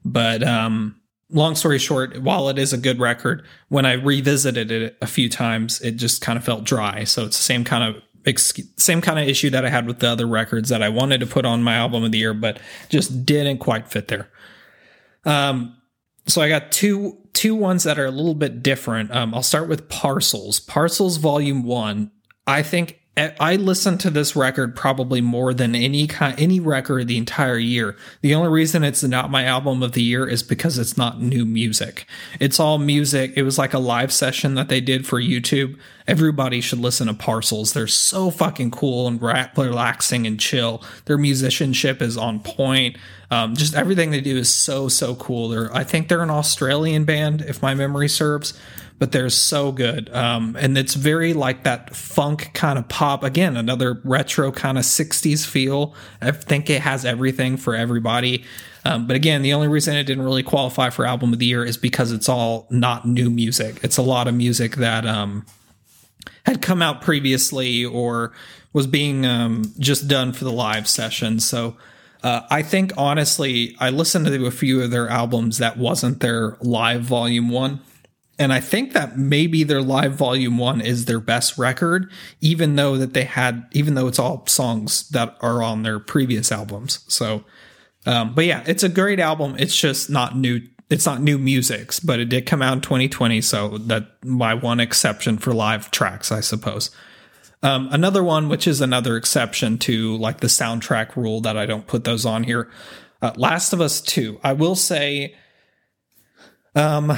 [0.03, 4.97] but, um, long story short, while it is a good record, when I revisited it
[5.01, 7.03] a few times, it just kind of felt dry.
[7.03, 8.01] So it's the same kind of
[8.75, 11.25] same kind of issue that I had with the other records that I wanted to
[11.25, 12.59] put on my album of the year, but
[12.89, 14.29] just didn't quite fit there.
[15.23, 15.77] Um,
[16.25, 19.11] so I got two two ones that are a little bit different.
[19.11, 20.59] Um, I'll start with Parcels.
[20.59, 22.11] Parcels Volume One.
[22.45, 27.17] I think I listened to this record probably more than any kind, any record the
[27.17, 27.95] entire year.
[28.21, 31.43] The only reason it's not my album of the year is because it's not new
[31.43, 32.05] music.
[32.39, 33.33] It's all music.
[33.35, 35.79] It was like a live session that they did for YouTube.
[36.07, 37.73] Everybody should listen to Parcels.
[37.73, 40.83] They're so fucking cool and relaxing and chill.
[41.05, 42.97] Their musicianship is on point.
[43.31, 45.49] Um, just everything they do is so so cool.
[45.49, 48.57] They're I think they're an Australian band if my memory serves
[48.99, 50.13] but they're so good.
[50.13, 53.23] Um, and it's very like that funk kind of pop.
[53.23, 55.93] Again, another retro kind of 60s feel.
[56.21, 58.43] I think it has everything for everybody.
[58.85, 61.63] Um, but again, the only reason it didn't really qualify for album of the year
[61.63, 63.79] is because it's all not new music.
[63.83, 65.45] It's a lot of music that um,
[66.45, 68.33] had come out previously or
[68.73, 71.39] was being um, just done for the live session.
[71.39, 71.75] So
[72.23, 76.57] uh, I think honestly, I listened to a few of their albums that wasn't their
[76.61, 77.81] live volume one.
[78.39, 82.95] And I think that maybe their live volume one is their best record, even though
[82.97, 87.03] that they had, even though it's all songs that are on their previous albums.
[87.07, 87.43] So,
[88.05, 89.55] um, but yeah, it's a great album.
[89.57, 90.61] It's just not new.
[90.89, 93.41] It's not new musics, but it did come out in 2020.
[93.41, 96.91] So that my one exception for live tracks, I suppose.
[97.63, 101.87] Um, another one, which is another exception to like the soundtrack rule that I don't
[101.87, 102.69] put those on here.
[103.21, 104.39] Uh, Last of Us 2.
[104.43, 105.35] I will say,
[106.77, 107.11] um,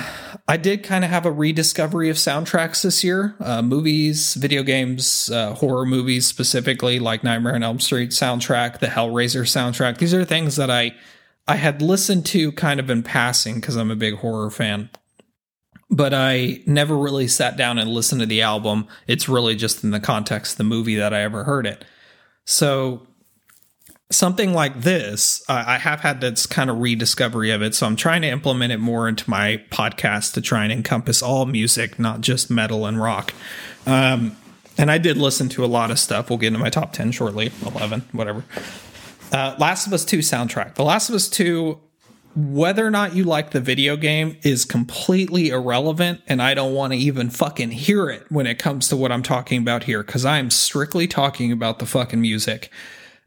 [0.47, 3.35] I did kind of have a rediscovery of soundtracks this year.
[3.41, 8.87] Uh, movies, video games, uh, horror movies specifically, like Nightmare on Elm Street soundtrack, the
[8.87, 9.97] Hellraiser soundtrack.
[9.97, 10.95] These are things that I
[11.45, 14.89] I had listened to kind of in passing because I'm a big horror fan.
[15.89, 18.87] But I never really sat down and listened to the album.
[19.07, 21.83] It's really just in the context of the movie that I ever heard it.
[22.45, 23.07] So
[24.11, 27.75] something like this, uh, I have had this kind of rediscovery of it.
[27.75, 31.45] So I'm trying to implement it more into my podcast to try and encompass all
[31.45, 33.33] music, not just metal and rock.
[33.85, 34.35] Um,
[34.77, 36.29] and I did listen to a lot of stuff.
[36.29, 38.43] We'll get into my top 10 shortly, 11, whatever.
[39.31, 40.75] Uh, Last of Us 2 soundtrack.
[40.75, 41.79] The Last of Us 2,
[42.35, 46.21] whether or not you like the video game is completely irrelevant.
[46.27, 49.21] And I don't want to even fucking hear it when it comes to what I'm
[49.21, 52.71] talking about here, because I'm strictly talking about the fucking music.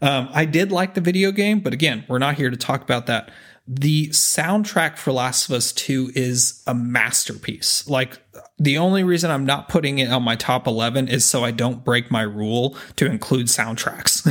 [0.03, 3.07] Um, I did like the video game, but again, we're not here to talk about
[3.07, 3.31] that.
[3.69, 7.89] The soundtrack for Last of Us 2 is a masterpiece.
[7.89, 8.19] Like,
[8.59, 11.85] the only reason I'm not putting it on my top 11 is so I don't
[11.85, 14.23] break my rule to include soundtracks.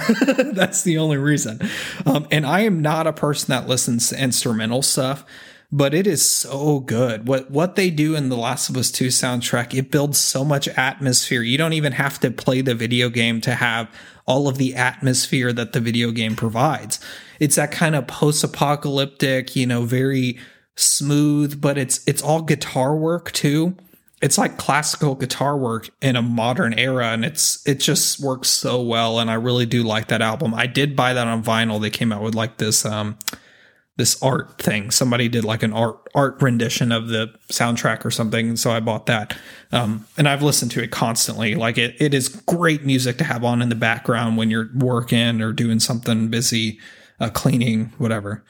[0.56, 1.62] That's the only reason.
[2.06, 5.26] Um, and I am not a person that listens to instrumental stuff
[5.72, 7.28] but it is so good.
[7.28, 10.68] What what they do in the Last of Us 2 soundtrack, it builds so much
[10.70, 11.42] atmosphere.
[11.42, 13.90] You don't even have to play the video game to have
[14.26, 17.00] all of the atmosphere that the video game provides.
[17.40, 20.38] It's that kind of post-apocalyptic, you know, very
[20.76, 23.76] smooth, but it's it's all guitar work too.
[24.22, 28.82] it's like classical guitar work in a modern era and it's it just works so
[28.82, 30.54] well and I really do like that album.
[30.54, 31.82] I did buy that on vinyl.
[31.82, 33.18] They came out with like this um
[34.02, 34.90] this art thing.
[34.90, 39.06] Somebody did like an art art rendition of the soundtrack or something, so I bought
[39.06, 39.38] that.
[39.72, 41.54] Um, and I've listened to it constantly.
[41.54, 45.40] Like it, it is great music to have on in the background when you're working
[45.40, 46.80] or doing something busy,
[47.20, 48.44] uh, cleaning, whatever.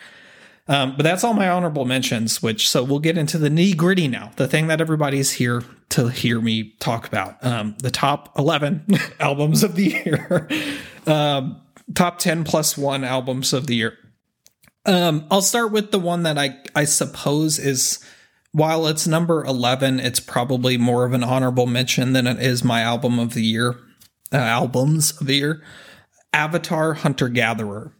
[0.69, 2.41] Um, but that's all my honorable mentions.
[2.41, 4.31] Which so we'll get into the nitty gritty now.
[4.37, 7.43] The thing that everybody's here to hear me talk about.
[7.45, 8.85] Um, the top eleven
[9.19, 10.47] albums of the year.
[11.07, 11.61] um,
[11.93, 13.97] top ten plus one albums of the year.
[14.85, 17.99] Um, I'll start with the one that I I suppose is
[18.51, 22.81] while it's number 11, it's probably more of an honorable mention than it is my
[22.81, 23.77] album of the year,
[24.33, 25.63] uh, albums of the year.
[26.33, 27.93] Avatar Hunter Gatherer.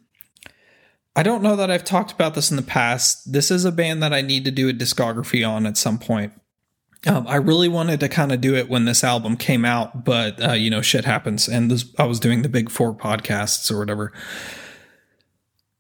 [1.16, 3.32] I don't know that I've talked about this in the past.
[3.32, 6.34] This is a band that I need to do a discography on at some point.
[7.06, 10.42] Um, I really wanted to kind of do it when this album came out, but
[10.42, 13.80] uh, you know, shit happens, and this, I was doing the Big Four podcasts or
[13.80, 14.14] whatever.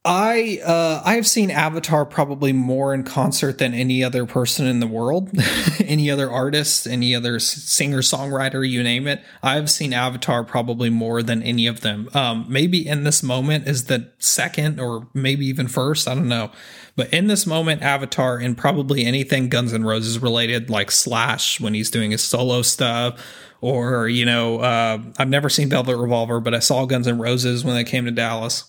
[0.03, 4.79] I uh, I have seen Avatar probably more in concert than any other person in
[4.79, 5.29] the world,
[5.79, 9.21] any other artist, any other singer songwriter, you name it.
[9.43, 12.09] I've seen Avatar probably more than any of them.
[12.15, 16.07] Um, maybe in this moment is the second or maybe even first.
[16.07, 16.49] I don't know,
[16.95, 21.75] but in this moment, Avatar and probably anything Guns N' Roses related, like Slash when
[21.75, 23.23] he's doing his solo stuff,
[23.61, 27.63] or you know, uh, I've never seen Velvet Revolver, but I saw Guns N' Roses
[27.63, 28.63] when they came to Dallas.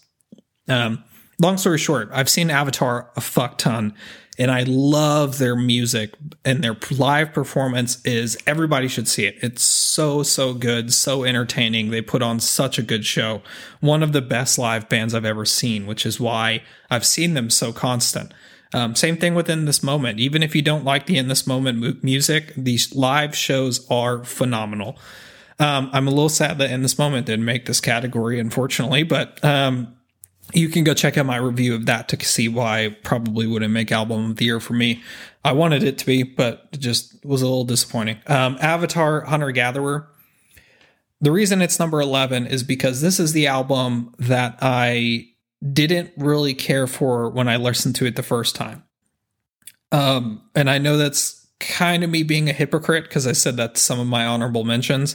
[0.69, 1.03] Um,
[1.43, 3.95] long story short, I've seen Avatar a fuck ton
[4.39, 9.37] and I love their music and their live performance is everybody should see it.
[9.43, 11.91] It's so so good, so entertaining.
[11.91, 13.43] They put on such a good show.
[13.81, 17.51] One of the best live bands I've ever seen, which is why I've seen them
[17.51, 18.33] so constant.
[18.75, 20.19] Um, same thing within this moment.
[20.19, 24.99] Even if you don't like the in this moment music, these live shows are phenomenal.
[25.59, 29.45] Um, I'm a little sad that in this moment didn't make this category, unfortunately, but
[29.45, 29.95] um,
[30.55, 33.73] you can go check out my review of that to see why I probably wouldn't
[33.73, 35.03] make album of the year for me.
[35.45, 38.21] I wanted it to be, but it just was a little disappointing.
[38.27, 40.09] Um, Avatar Hunter Gatherer.
[41.21, 45.29] The reason it's number 11 is because this is the album that I
[45.73, 48.83] didn't really care for when I listened to it the first time.
[49.93, 53.81] Um, and I know that's kind of me being a hypocrite because I said that's
[53.81, 55.15] some of my honorable mentions,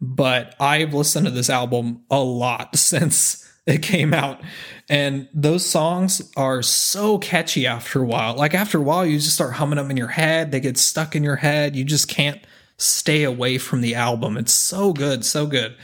[0.00, 4.40] but I've listened to this album a lot since it came out.
[4.88, 8.34] And those songs are so catchy after a while.
[8.34, 10.50] Like after a while, you just start humming them in your head.
[10.50, 11.76] They get stuck in your head.
[11.76, 12.40] You just can't
[12.76, 14.36] stay away from the album.
[14.36, 15.76] It's so good, so good.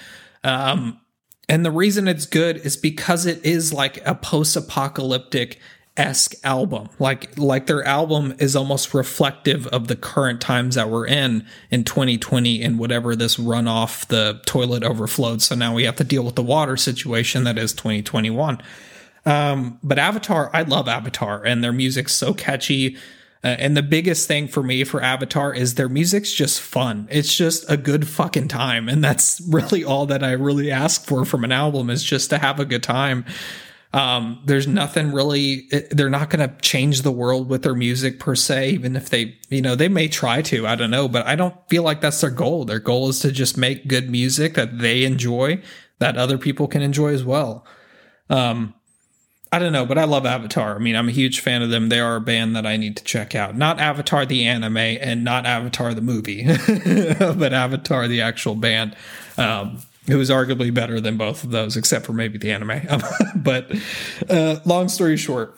[0.42, 1.00] Um,
[1.48, 5.60] and the reason it's good is because it is like a post apocalyptic
[5.96, 6.88] esque album.
[6.98, 11.84] Like like their album is almost reflective of the current times that we're in in
[11.84, 15.42] 2020 and whatever this runoff the toilet overflowed.
[15.42, 18.60] So now we have to deal with the water situation that is 2021.
[19.24, 22.96] Um, but Avatar, I love Avatar and their music's so catchy.
[23.42, 27.06] Uh, and the biggest thing for me for Avatar is their music's just fun.
[27.10, 28.88] It's just a good fucking time.
[28.88, 32.38] And that's really all that I really ask for from an album is just to
[32.38, 33.24] have a good time.
[33.96, 38.34] Um, there's nothing really, they're not going to change the world with their music per
[38.34, 41.34] se, even if they, you know, they may try to, I don't know, but I
[41.34, 42.66] don't feel like that's their goal.
[42.66, 45.62] Their goal is to just make good music that they enjoy,
[45.98, 47.64] that other people can enjoy as well.
[48.28, 48.74] Um,
[49.50, 50.76] I don't know, but I love Avatar.
[50.76, 51.88] I mean, I'm a huge fan of them.
[51.88, 53.56] They are a band that I need to check out.
[53.56, 56.44] Not Avatar the anime and not Avatar the movie,
[57.18, 58.94] but Avatar the actual band.
[59.38, 62.82] Um, who is arguably better than both of those, except for maybe the anime.
[63.36, 63.70] but
[64.28, 65.54] uh, long story short,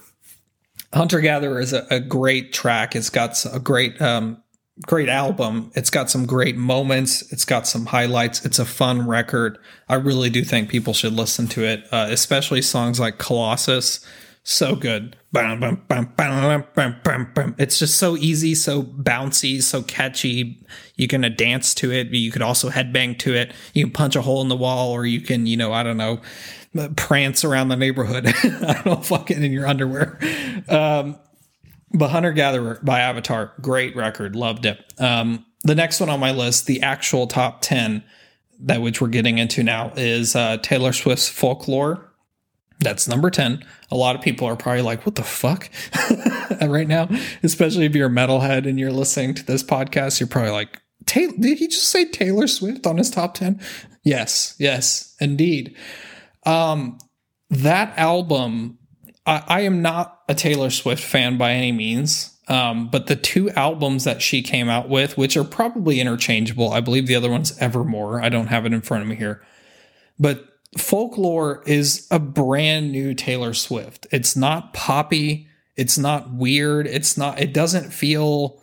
[0.93, 2.97] Hunter Gatherer is a, a, great track.
[2.97, 4.43] It's got a great, um,
[4.87, 5.71] great album.
[5.75, 7.31] It's got some great moments.
[7.31, 8.45] It's got some highlights.
[8.45, 9.59] It's a fun record.
[9.89, 14.05] I really do think people should listen to it, uh, especially songs like Colossus
[14.49, 15.15] so good.
[17.59, 20.65] It's just so easy, so bouncy, so catchy.
[20.97, 22.09] You can dance to it.
[22.09, 23.53] You could also headbang to it.
[23.75, 25.99] You can punch a hole in the wall, or you can, you know, I don't
[25.99, 26.21] know,
[26.97, 28.27] prance around the neighborhood.
[28.43, 30.19] I don't fucking in your underwear.
[30.69, 31.19] Um,
[31.93, 34.95] but Hunter Gatherer by Avatar, great record, loved it.
[34.99, 38.03] Um, the next one on my list, the actual top ten,
[38.61, 42.08] that which we're getting into now, is uh, Taylor Swift's Folklore
[42.81, 43.65] that's number 10.
[43.91, 45.69] A lot of people are probably like, what the fuck?
[46.63, 47.09] right now,
[47.43, 51.59] especially if you're a metalhead and you're listening to this podcast, you're probably like, did
[51.59, 53.61] he just say Taylor Swift on his top 10?
[54.05, 55.77] Yes, yes, indeed.
[56.45, 56.99] Um,
[57.51, 58.79] that album,
[59.27, 62.35] I, I am not a Taylor Swift fan by any means.
[62.49, 66.81] Um, but the two albums that she came out with, which are probably interchangeable, I
[66.81, 68.23] believe the other one's Evermore.
[68.23, 69.43] I don't have it in front of me here.
[70.19, 74.07] But Folklore is a brand new Taylor Swift.
[74.13, 75.49] It's not poppy.
[75.77, 76.87] It's not weird.
[76.87, 78.61] It's not, it doesn't feel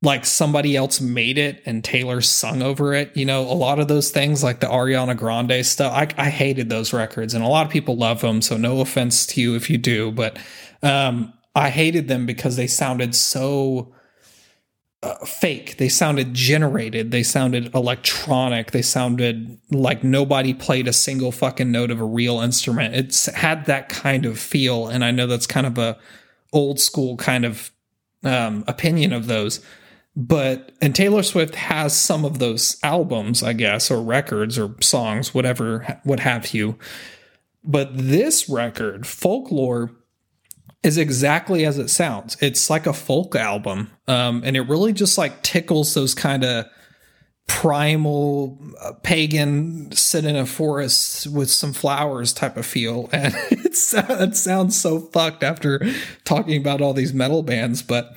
[0.00, 3.16] like somebody else made it and Taylor sung over it.
[3.16, 6.68] You know, a lot of those things, like the Ariana Grande stuff, I, I hated
[6.68, 8.40] those records, and a lot of people love them.
[8.40, 10.38] So no offense to you if you do, but
[10.82, 13.92] um, I hated them because they sounded so
[15.02, 15.76] uh, fake.
[15.76, 17.10] They sounded generated.
[17.10, 18.72] They sounded electronic.
[18.72, 22.94] They sounded like nobody played a single fucking note of a real instrument.
[22.94, 25.98] It's had that kind of feel, and I know that's kind of a
[26.52, 27.70] old school kind of
[28.24, 29.60] um, opinion of those
[30.18, 35.32] but and Taylor Swift has some of those albums, I guess, or records or songs,
[35.32, 36.76] whatever, what have you.
[37.62, 39.92] But this record, Folklore,
[40.82, 42.36] is exactly as it sounds.
[42.40, 46.66] It's like a folk album, um, and it really just like tickles those kind of
[47.46, 53.94] primal uh, pagan sit in a forest with some flowers type of feel and it's,
[53.94, 55.80] it sounds so fucked after
[56.24, 58.14] talking about all these metal bands but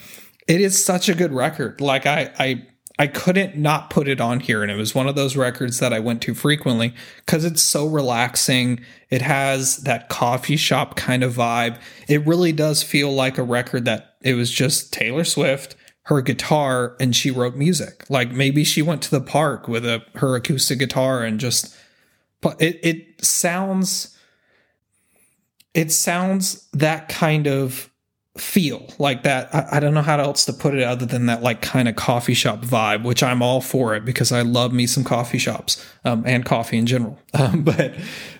[0.51, 1.79] it is such a good record.
[1.81, 2.67] Like I I
[3.01, 5.91] I couldn't not put it on here and it was one of those records that
[5.91, 6.93] I went to frequently
[7.25, 8.79] cuz it's so relaxing.
[9.09, 11.79] It has that coffee shop kind of vibe.
[12.07, 16.95] It really does feel like a record that it was just Taylor Swift, her guitar
[16.99, 18.05] and she wrote music.
[18.07, 21.75] Like maybe she went to the park with a her acoustic guitar and just
[22.39, 24.15] but it it sounds
[25.73, 27.89] it sounds that kind of
[28.37, 29.53] feel like that.
[29.53, 31.97] I, I, don't know how else to put it other than that like kind of
[31.97, 35.85] coffee shop vibe, which I'm all for it because I love me some coffee shops
[36.05, 37.19] um, and coffee in general.
[37.33, 37.95] Um, but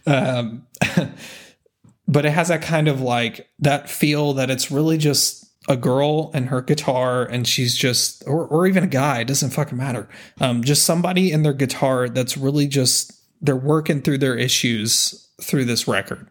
[0.05, 0.67] um,
[2.07, 6.31] but it has that kind of like that feel that it's really just a girl
[6.33, 10.09] and her guitar and she's just or, or even a guy it doesn't fucking matter
[10.39, 15.63] um, just somebody in their guitar that's really just they're working through their issues through
[15.63, 16.27] this record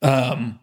[0.00, 0.58] um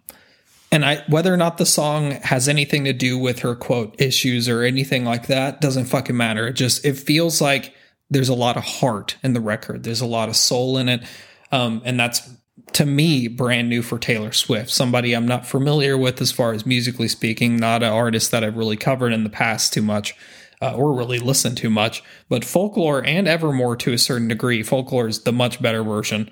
[0.72, 4.48] and I whether or not the song has anything to do with her quote issues
[4.48, 6.48] or anything like that doesn't fucking matter.
[6.48, 7.74] It just it feels like
[8.10, 9.84] there's a lot of heart in the record.
[9.84, 11.04] There's a lot of soul in it.
[11.52, 12.30] Um, and that's
[12.74, 14.70] to me brand new for Taylor Swift.
[14.70, 18.58] Somebody I'm not familiar with as far as musically speaking, not an artist that I've
[18.58, 20.16] really covered in the past too much.
[20.62, 24.62] Uh, or really listened too much, but folklore and Evermore to a certain degree.
[24.62, 26.30] Folklore is the much better version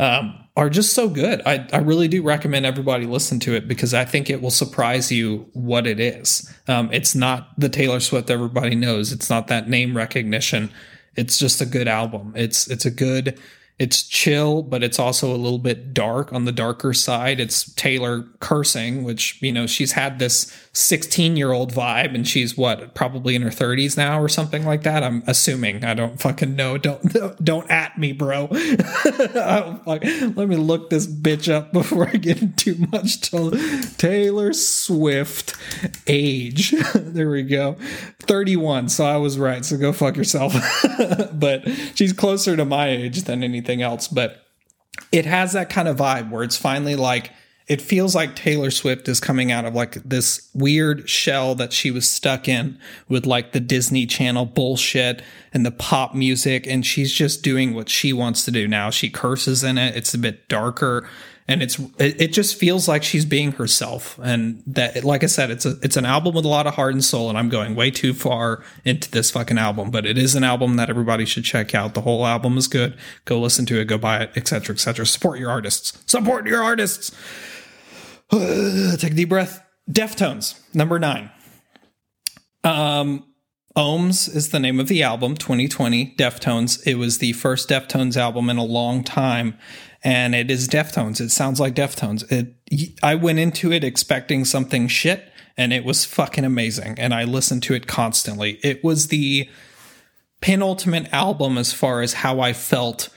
[0.00, 1.42] um, are just so good.
[1.44, 5.12] I, I really do recommend everybody listen to it because I think it will surprise
[5.12, 6.52] you what it is.
[6.66, 9.12] Um, it's not the Taylor Swift everybody knows.
[9.12, 10.72] It's not that name recognition.
[11.16, 12.32] It's just a good album.
[12.34, 13.38] It's it's a good
[13.80, 17.40] it's chill, but it's also a little bit dark on the darker side.
[17.40, 22.58] It's Taylor cursing, which, you know, she's had this 16 year old vibe and she's
[22.58, 25.02] what, probably in her 30s now or something like that.
[25.02, 25.82] I'm assuming.
[25.82, 26.76] I don't fucking know.
[26.76, 27.02] Don't,
[27.42, 28.48] don't at me, bro.
[28.50, 33.22] Let me look this bitch up before I get too much.
[33.96, 35.54] Taylor Swift
[36.06, 36.72] age.
[36.94, 37.78] there we go.
[38.20, 38.90] 31.
[38.90, 39.64] So I was right.
[39.64, 40.52] So go fuck yourself.
[41.32, 44.46] but she's closer to my age than anything anything else, but
[45.12, 47.30] it has that kind of vibe where it's finally like
[47.70, 51.92] it feels like Taylor Swift is coming out of like this weird shell that she
[51.92, 52.76] was stuck in
[53.08, 55.22] with like the Disney Channel bullshit
[55.54, 56.66] and the pop music.
[56.66, 58.90] And she's just doing what she wants to do now.
[58.90, 59.94] She curses in it.
[59.94, 61.08] It's a bit darker
[61.50, 64.18] and it's it, just feels like she's being herself.
[64.22, 66.94] And that like i said it's a it's an album with a lot of heart
[66.94, 69.90] and soul and i'm going way too far into this fucking album.
[69.90, 71.94] But it is an album that everybody should check out.
[71.94, 72.96] The whole album is good.
[73.24, 73.86] Go listen to it.
[73.86, 76.00] Go buy it etc etc support your artists.
[76.06, 77.10] Support your artists.
[78.30, 79.64] Take a deep breath.
[79.90, 81.30] Deftones number nine.
[82.62, 83.24] Um
[83.76, 86.84] Ohms is the name of the album, 2020, Deftones.
[86.86, 89.56] It was the first Deftones album in a long time
[90.02, 91.20] and it is Deftones.
[91.20, 92.30] It sounds like Deftones.
[92.32, 97.24] It I went into it expecting something shit and it was fucking amazing and I
[97.24, 98.58] listened to it constantly.
[98.64, 99.48] It was the
[100.40, 103.08] penultimate album as far as how I felt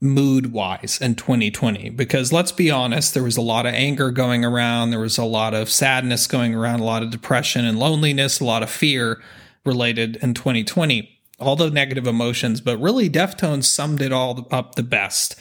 [0.00, 4.44] mood wise in 2020 because let's be honest there was a lot of anger going
[4.44, 8.38] around there was a lot of sadness going around a lot of depression and loneliness
[8.38, 9.22] a lot of fear
[9.66, 14.82] related in 2020 all the negative emotions but really deftones summed it all up the
[14.82, 15.36] best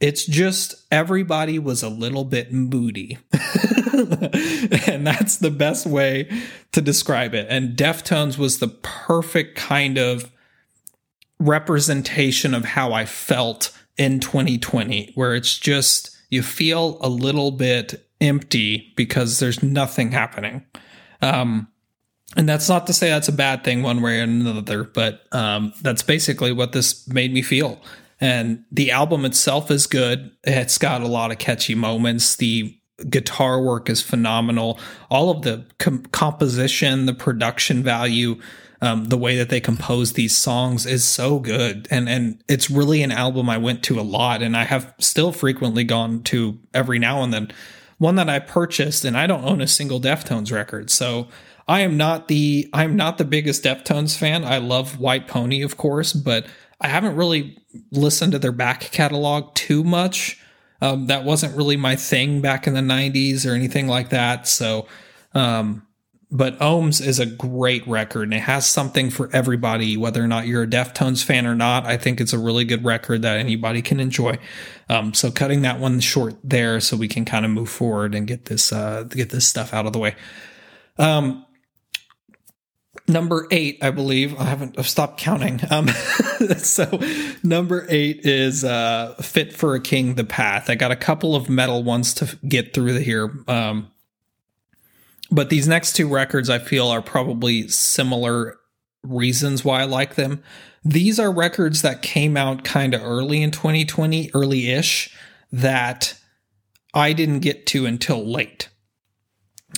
[0.00, 3.18] it's just everybody was a little bit moody.
[3.32, 6.28] and that's the best way
[6.72, 7.46] to describe it.
[7.48, 10.30] And Deftones was the perfect kind of
[11.38, 18.06] representation of how I felt in 2020, where it's just you feel a little bit
[18.20, 20.64] empty because there's nothing happening.
[21.22, 21.68] Um,
[22.36, 25.72] and that's not to say that's a bad thing one way or another, but um,
[25.82, 27.80] that's basically what this made me feel.
[28.20, 30.30] And the album itself is good.
[30.44, 32.36] It's got a lot of catchy moments.
[32.36, 32.78] The
[33.08, 34.78] guitar work is phenomenal.
[35.10, 38.40] All of the com- composition, the production value,
[38.80, 41.88] um, the way that they compose these songs is so good.
[41.90, 45.32] And and it's really an album I went to a lot, and I have still
[45.32, 47.52] frequently gone to every now and then.
[47.98, 51.28] One that I purchased, and I don't own a single Deftones record, so
[51.68, 54.44] I am not the I'm not the biggest Deftones fan.
[54.44, 56.46] I love White Pony, of course, but
[56.80, 57.58] I haven't really
[57.90, 60.40] listened to their back catalog too much.
[60.80, 64.46] Um, that wasn't really my thing back in the 90s or anything like that.
[64.46, 64.86] So,
[65.34, 65.86] um,
[66.30, 70.46] but Ohms is a great record and it has something for everybody, whether or not
[70.46, 71.86] you're a Deftones fan or not.
[71.86, 74.38] I think it's a really good record that anybody can enjoy.
[74.90, 78.26] Um, so cutting that one short there so we can kind of move forward and
[78.26, 80.14] get this, uh, get this stuff out of the way.
[80.98, 81.45] Um,
[83.08, 84.38] number eight, I believe.
[84.38, 85.60] I haven't I've stopped counting.
[85.70, 85.88] Um,
[86.58, 87.00] so
[87.42, 91.48] number eight is uh, "Fit for a King: The Path." I got a couple of
[91.48, 93.90] metal ones to get through here, um,
[95.30, 98.58] but these next two records I feel are probably similar
[99.02, 100.42] reasons why I like them.
[100.84, 105.12] These are records that came out kind of early in 2020, early-ish,
[105.50, 106.14] that
[106.94, 108.68] I didn't get to until late.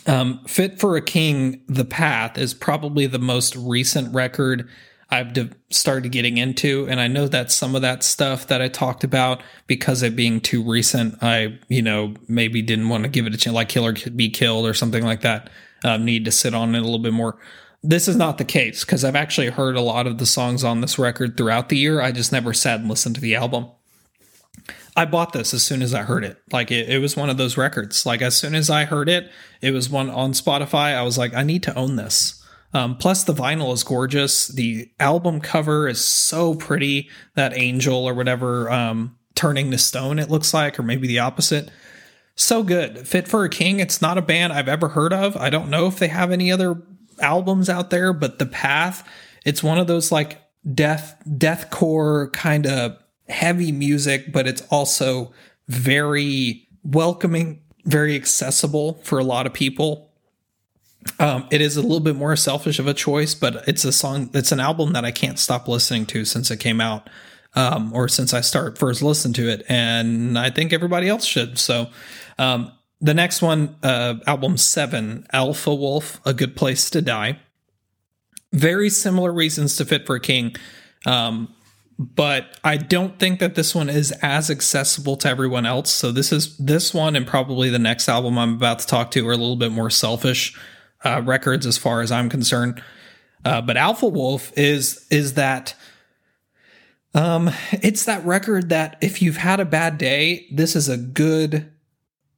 [0.09, 4.69] Um, Fit for a King, The Path is probably the most recent record
[5.11, 6.87] I've de- started getting into.
[6.89, 10.41] And I know that some of that stuff that I talked about, because it being
[10.41, 13.87] too recent, I, you know, maybe didn't want to give it a chance, like Kill
[13.87, 15.51] or Be Killed or something like that,
[15.85, 17.39] um, need to sit on it a little bit more.
[17.83, 20.81] This is not the case because I've actually heard a lot of the songs on
[20.81, 22.01] this record throughout the year.
[22.01, 23.69] I just never sat and listened to the album.
[24.99, 26.43] I bought this as soon as I heard it.
[26.51, 28.05] Like it, it was one of those records.
[28.05, 29.31] Like as soon as I heard it,
[29.61, 30.97] it was one on Spotify.
[30.97, 32.45] I was like, I need to own this.
[32.75, 34.49] Um, plus, the vinyl is gorgeous.
[34.49, 37.09] The album cover is so pretty.
[37.37, 41.71] That angel or whatever um, turning to stone, it looks like, or maybe the opposite.
[42.35, 43.07] So good.
[43.07, 43.79] Fit for a King.
[43.79, 45.37] It's not a band I've ever heard of.
[45.37, 46.83] I don't know if they have any other
[47.21, 49.09] albums out there, but The Path,
[49.45, 50.43] it's one of those like
[50.75, 52.99] death deathcore kind of
[53.29, 55.33] heavy music, but it's also
[55.69, 60.11] very welcoming, very accessible for a lot of people.
[61.19, 64.31] Um, it is a little bit more selfish of a choice, but it's a song,
[64.35, 67.09] it's an album that I can't stop listening to since it came out,
[67.55, 71.59] um, or since I start first listen to it, and I think everybody else should.
[71.59, 71.89] So,
[72.39, 77.39] um, the next one, uh, album seven, Alpha Wolf, A Good Place to Die.
[78.53, 80.57] Very similar reasons to Fit for a King.
[81.07, 81.55] Um,
[81.99, 85.91] but I don't think that this one is as accessible to everyone else.
[85.91, 89.29] So this is this one and probably the next album I'm about to talk to
[89.29, 90.57] are a little bit more selfish
[91.05, 92.83] uh, records as far as I'm concerned.
[93.45, 95.75] Uh, but Alpha Wolf is is that
[97.15, 101.73] um it's that record that if you've had a bad day, this is a good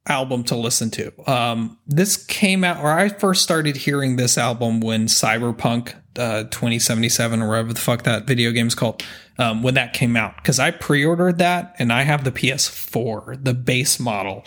[0.07, 1.11] album to listen to.
[1.31, 7.41] Um this came out or I first started hearing this album when Cyberpunk uh 2077
[7.41, 9.03] or whatever the fuck that video game's called
[9.41, 13.53] um, when that came out because I pre-ordered that and I have the PS4, the
[13.53, 14.45] base model.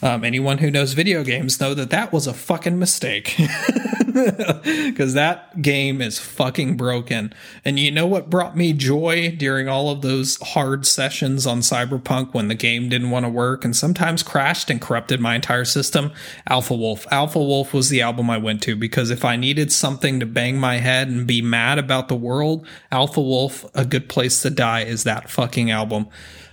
[0.00, 3.36] Um, anyone who knows video games know that that was a fucking mistake
[4.62, 7.32] because that game is fucking broken.
[7.64, 12.34] And you know what brought me joy during all of those hard sessions on Cyberpunk
[12.34, 16.12] when the game didn't want to work and sometimes crashed and corrupted my entire system?
[16.48, 17.06] Alpha Wolf.
[17.10, 20.58] Alpha Wolf was the album I went to because if I needed something to bang
[20.58, 24.80] my head and be mad about the world, Alpha Wolf, a good place to die,
[24.80, 26.08] is that fucking album.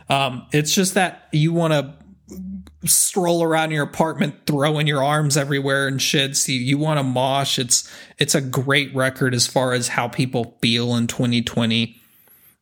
[0.10, 1.94] Um, it's just that you want to
[2.86, 6.36] stroll around your apartment throwing your arms everywhere and shit.
[6.38, 7.60] So you, you want to mosh.
[7.60, 11.96] It's it's a great record as far as how people feel in 2020.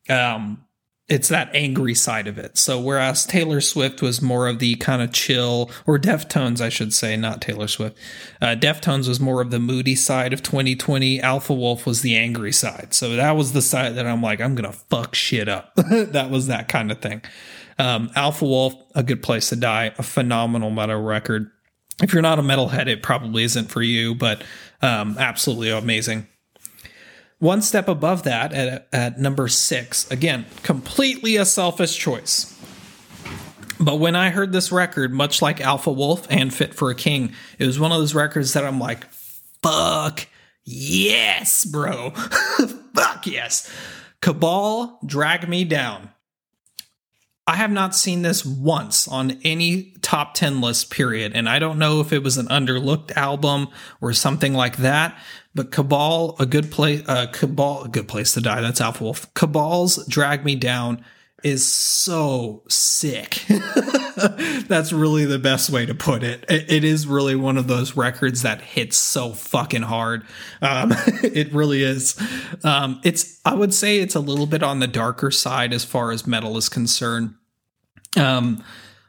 [0.08, 0.64] Um
[1.06, 2.56] it's that angry side of it.
[2.56, 6.94] So whereas Taylor Swift was more of the kind of chill or Deftones, I should
[6.94, 7.98] say, not Taylor Swift.
[8.40, 11.20] Uh, Deftones was more of the moody side of 2020.
[11.20, 12.94] Alpha Wolf was the angry side.
[12.94, 15.74] So that was the side that I'm like, I'm gonna fuck shit up.
[15.76, 17.20] that was that kind of thing.
[17.78, 21.50] Um, Alpha Wolf, a good place to die, a phenomenal metal record.
[22.02, 24.42] If you're not a metalhead, it probably isn't for you, but
[24.82, 26.26] um, absolutely amazing.
[27.38, 32.50] One step above that at, at number six, again, completely a selfish choice.
[33.80, 37.32] But when I heard this record, much like Alpha Wolf and Fit for a King,
[37.58, 39.04] it was one of those records that I'm like,
[39.62, 40.26] fuck
[40.64, 42.10] yes, bro.
[42.94, 43.70] fuck yes.
[44.20, 46.10] Cabal, drag me down.
[47.46, 51.32] I have not seen this once on any top 10 list, period.
[51.34, 53.68] And I don't know if it was an underlooked album
[54.00, 55.18] or something like that,
[55.54, 58.62] but Cabal, a good place, uh, Cabal, a good place to die.
[58.62, 59.32] That's Alpha Wolf.
[59.34, 61.04] Cabal's Drag Me Down
[61.44, 63.44] is so sick.
[64.66, 66.44] That's really the best way to put it.
[66.48, 66.84] it.
[66.84, 70.24] Is really one of those records that hits so fucking hard.
[70.62, 70.92] Um,
[71.22, 72.20] it really is.
[72.64, 76.10] Um, it's, I would say it's a little bit on the darker side as far
[76.10, 77.34] as metal is concerned.
[78.16, 78.64] Um,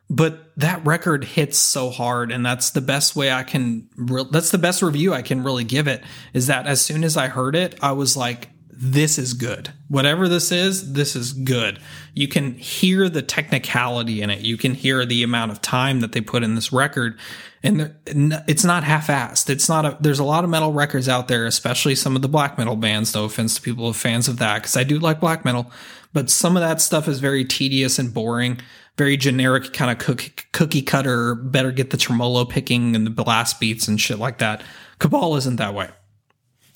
[0.09, 4.51] but that record hits so hard and that's the best way i can re- that's
[4.51, 7.55] the best review i can really give it is that as soon as i heard
[7.55, 9.71] it i was like this is good.
[9.87, 11.79] Whatever this is this is good.
[12.13, 14.39] You can hear the technicality in it.
[14.41, 17.17] You can hear the amount of time that they put in this record.
[17.63, 19.49] And it's not half-assed.
[19.49, 22.27] It's not a there's a lot of metal records out there especially some of the
[22.27, 24.99] black metal bands no offense to people who are fans of that because i do
[24.99, 25.71] like black metal.
[26.13, 28.59] But some of that stuff is very tedious and boring
[28.97, 33.59] very generic kind of cookie, cookie cutter, better get the tremolo picking and the blast
[33.59, 34.63] beats and shit like that.
[34.99, 35.89] Cabal isn't that way.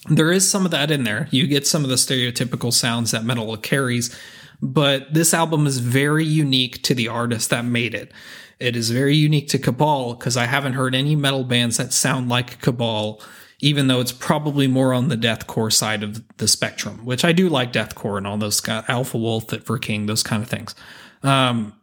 [0.08, 1.28] There is some of that in there.
[1.32, 4.16] You get some of the stereotypical sounds that metal carries,
[4.62, 8.14] but this album is very unique to the artist that made it.
[8.60, 12.30] It is very unique to Cabal because I haven't heard any metal bands that sound
[12.30, 13.22] like Cabal,
[13.60, 17.50] even though it's probably more on the deathcore side of the spectrum, which I do
[17.50, 20.76] like deathcore and all those Alpha Wolf, Fit for King, those kind of things.
[21.24, 21.74] Um,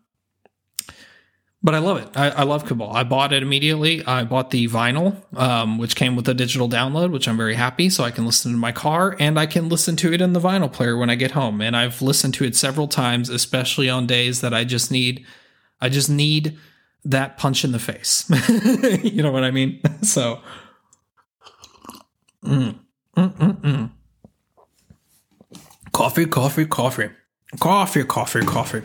[1.67, 2.09] but I love it.
[2.15, 2.95] I, I, love Cabal.
[2.95, 4.07] I bought it immediately.
[4.07, 7.91] I bought the vinyl, um, which came with a digital download, which I'm very happy.
[7.91, 10.39] So I can listen to my car and I can listen to it in the
[10.39, 11.61] vinyl player when I get home.
[11.61, 15.27] And I've listened to it several times, especially on days that I just need,
[15.81, 16.57] I just need
[17.05, 18.31] that punch in the face.
[19.03, 19.81] you know what I mean?
[20.03, 20.41] So,
[22.45, 22.79] mm,
[23.17, 23.91] mm, mm, mm.
[25.93, 27.09] coffee, coffee, coffee.
[27.61, 28.83] Coffee, coffee, coffee.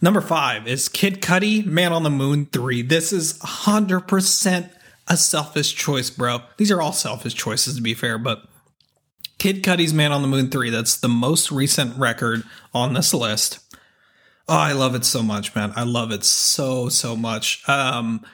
[0.00, 2.82] Number five is Kid Cudi, Man on the Moon 3.
[2.82, 4.70] This is 100%
[5.08, 6.40] a selfish choice, bro.
[6.56, 8.44] These are all selfish choices, to be fair, but
[9.38, 13.58] Kid Cudi's Man on the Moon 3, that's the most recent record on this list.
[14.48, 15.72] Oh, I love it so much, man.
[15.74, 17.68] I love it so, so much.
[17.68, 18.24] Um,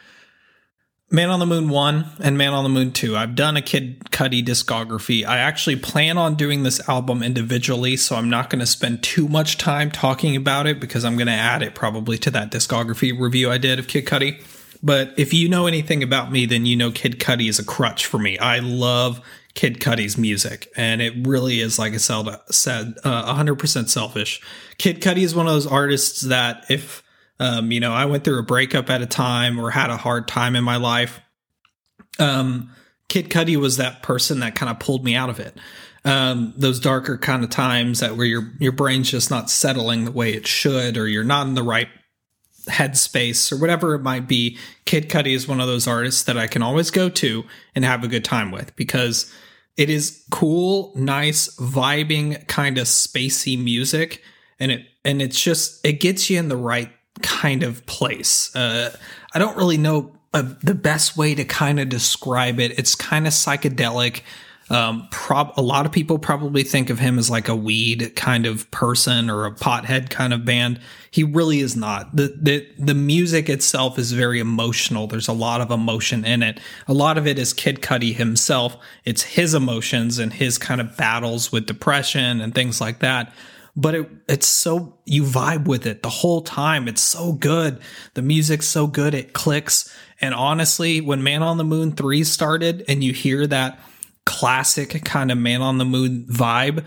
[1.12, 3.16] Man on the Moon 1 and Man on the Moon 2.
[3.16, 5.26] I've done a Kid Cudi discography.
[5.26, 9.26] I actually plan on doing this album individually, so I'm not going to spend too
[9.26, 13.18] much time talking about it because I'm going to add it probably to that discography
[13.18, 14.40] review I did of Kid Cudi.
[14.84, 18.06] But if you know anything about me, then you know Kid Cudi is a crutch
[18.06, 18.38] for me.
[18.38, 19.20] I love
[19.54, 24.40] Kid Cudi's music, and it really is, like I said, uh, 100% selfish.
[24.78, 27.02] Kid Cudi is one of those artists that if
[27.40, 30.28] um, you know, I went through a breakup at a time or had a hard
[30.28, 31.20] time in my life.
[32.18, 32.70] Um,
[33.08, 35.56] Kid Cudi was that person that kind of pulled me out of it.
[36.04, 40.12] Um, those darker kind of times that where your your brain's just not settling the
[40.12, 41.88] way it should, or you're not in the right
[42.68, 44.58] headspace, or whatever it might be.
[44.84, 48.04] Kid Cudi is one of those artists that I can always go to and have
[48.04, 49.32] a good time with because
[49.76, 54.22] it is cool, nice, vibing, kind of spacey music,
[54.58, 56.90] and it and it's just it gets you in the right
[57.22, 58.54] kind of place.
[58.54, 58.94] Uh,
[59.34, 62.78] I don't really know uh, the best way to kind of describe it.
[62.78, 64.22] It's kind of psychedelic.
[64.70, 68.46] Um, prob- a lot of people probably think of him as like a weed kind
[68.46, 70.78] of person or a pothead kind of band.
[71.10, 72.14] He really is not.
[72.14, 75.08] The, the, the music itself is very emotional.
[75.08, 76.60] There's a lot of emotion in it.
[76.86, 78.76] A lot of it is Kid Cudi himself.
[79.04, 83.32] It's his emotions and his kind of battles with depression and things like that
[83.76, 86.88] but it it's so you vibe with it the whole time.
[86.88, 87.80] It's so good.
[88.14, 89.14] The music's so good.
[89.14, 89.94] It clicks.
[90.20, 93.80] And honestly, when Man on the Moon 3 started and you hear that
[94.26, 96.84] classic kind of Man on the Moon vibe,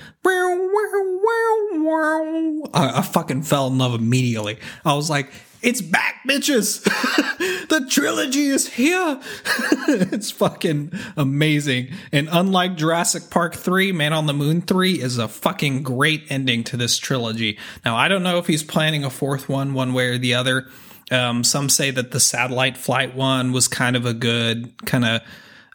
[2.74, 4.60] I, I fucking fell in love immediately.
[4.86, 5.32] I was like,
[5.64, 6.84] it's back, bitches.
[7.70, 9.20] the trilogy is here.
[9.88, 11.88] it's fucking amazing.
[12.12, 16.64] And unlike Jurassic Park 3, Man on the Moon 3 is a fucking great ending
[16.66, 17.58] to this trilogy.
[17.86, 20.68] Now, I don't know if he's planning a fourth one, one way or the other.
[21.12, 25.22] Um, some say that the satellite flight one was kind of a good kind of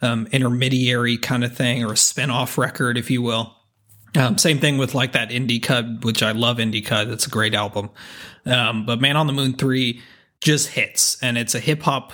[0.01, 3.55] um, intermediary kind of thing or a spin-off record, if you will.
[4.15, 7.11] Um, same thing with like that Indicud, which I love Indicud.
[7.11, 7.89] It's a great album.
[8.45, 10.01] Um, but Man on the Moon 3
[10.41, 12.13] just hits, and it's a hip hop.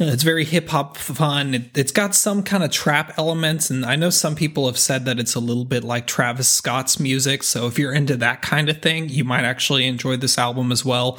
[0.00, 1.54] It's very hip hop fun.
[1.54, 5.04] It, has got some kind of trap elements, and I know some people have said
[5.04, 7.42] that it's a little bit like Travis Scott's music.
[7.42, 10.84] So if you're into that kind of thing, you might actually enjoy this album as
[10.84, 11.18] well.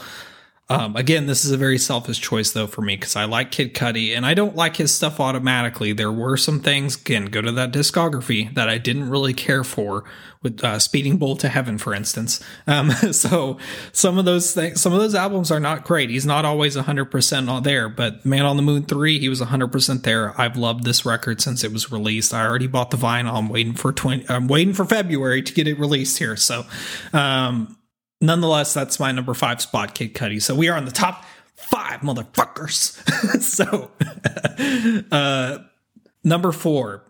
[0.72, 3.74] Um, again, this is a very selfish choice though for me because I like Kid
[3.74, 5.94] Cudi and I don't like his stuff automatically.
[5.94, 10.04] There were some things, again, go to that discography that I didn't really care for
[10.44, 12.40] with uh, Speedin' Bullet 2 Heaven, for instance.
[12.68, 13.58] Um, so
[13.92, 16.12] some of those things, some of those albums are not great.
[16.12, 20.04] He's not always 100% not there, but Man on the Moon 3, he was 100%
[20.04, 20.40] there.
[20.40, 22.32] I've loved this record since it was released.
[22.32, 23.34] I already bought the vinyl.
[23.34, 26.36] I'm waiting for 20, I'm waiting for February to get it released here.
[26.36, 26.66] So,
[27.12, 27.76] um,
[28.22, 30.42] nonetheless, that's my number five spot, Kid Cudi.
[30.42, 33.42] So we are on the top five, motherfuckers.
[33.42, 33.92] so,
[35.12, 35.60] uh,
[36.24, 37.04] number four.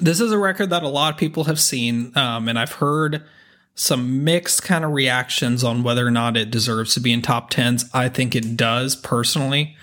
[0.00, 3.22] This is a record that a lot of people have seen, um, and I've heard
[3.74, 7.50] some mixed kind of reactions on whether or not it deserves to be in top
[7.50, 7.88] tens.
[7.94, 9.76] I think it does personally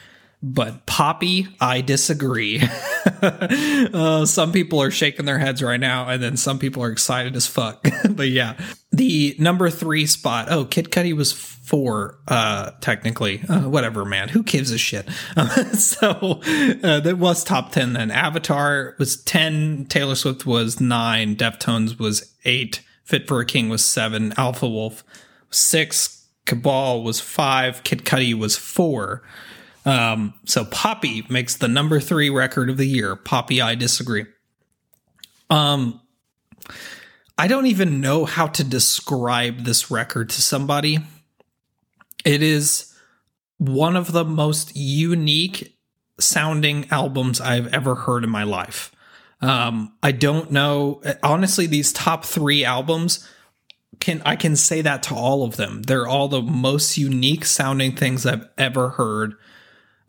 [0.46, 2.62] but Poppy, I disagree.
[3.22, 7.38] uh, some people are shaking their heads right now, and then some people are excited
[7.38, 7.88] as fuck.
[8.10, 8.58] but yeah,
[8.92, 10.48] the number three spot.
[10.52, 13.42] Oh, Kid Cudi was four, uh, technically.
[13.48, 14.28] Uh, whatever, man.
[14.28, 15.08] Who gives a shit?
[15.74, 16.42] So
[16.84, 17.94] uh, that was top ten.
[17.94, 19.86] Then Avatar was ten.
[19.86, 21.38] Taylor Swift was nine.
[21.38, 22.82] Deftones was eight.
[23.06, 24.34] Fit for a King was seven.
[24.36, 25.06] Alpha Wolf
[25.50, 26.28] six.
[26.46, 27.84] Cabal was five.
[27.86, 29.24] Kid Cudi was four.
[29.86, 33.16] Um, so Poppy makes the number three record of the year.
[33.16, 34.26] Poppy, I disagree.
[35.50, 36.02] Um,
[37.38, 41.00] I don't even know how to describe this record to somebody.
[42.24, 42.94] It is
[43.58, 45.78] one of the most unique
[46.20, 48.92] sounding albums I've ever heard in my life.
[49.42, 51.02] Um, I don't know.
[51.22, 53.28] Honestly, these top three albums
[54.00, 55.82] can I can say that to all of them.
[55.84, 59.36] They're all the most unique sounding things I've ever heard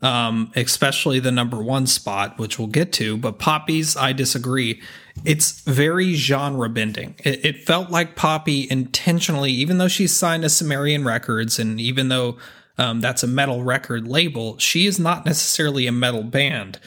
[0.05, 3.17] um, especially the number one spot, which we'll get to.
[3.17, 4.79] But Poppy's, I disagree.
[5.25, 7.15] It's very genre bending.
[7.23, 12.09] It, it, felt like Poppy intentionally, even though she's signed to Sumerian Records, and even
[12.09, 12.37] though
[12.77, 16.79] um, that's a metal record label, she is not necessarily a metal band.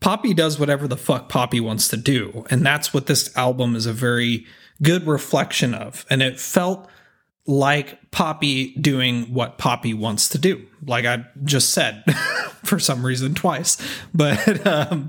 [0.00, 2.44] Poppy does whatever the fuck Poppy wants to do.
[2.50, 4.44] And that's what this album is a very
[4.82, 6.04] good reflection of.
[6.10, 6.90] And it felt
[7.46, 12.04] like Poppy doing what Poppy wants to do, like I just said
[12.64, 13.76] for some reason twice.
[14.14, 15.08] But um,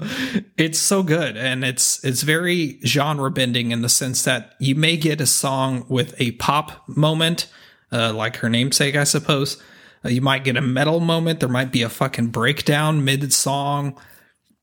[0.57, 4.97] it's so good, and it's it's very genre bending in the sense that you may
[4.97, 7.47] get a song with a pop moment,
[7.91, 9.61] uh, like her namesake, I suppose.
[10.03, 11.39] Uh, you might get a metal moment.
[11.39, 13.99] There might be a fucking breakdown mid song.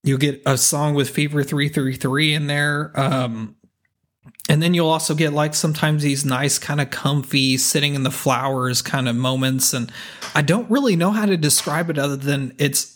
[0.02, 2.92] You'll get a song with Fever 333 in there.
[2.94, 3.56] Um,
[4.48, 8.10] and then you'll also get like sometimes these nice kind of comfy sitting in the
[8.10, 9.90] flowers kind of moments and
[10.34, 12.94] i don't really know how to describe it other than it's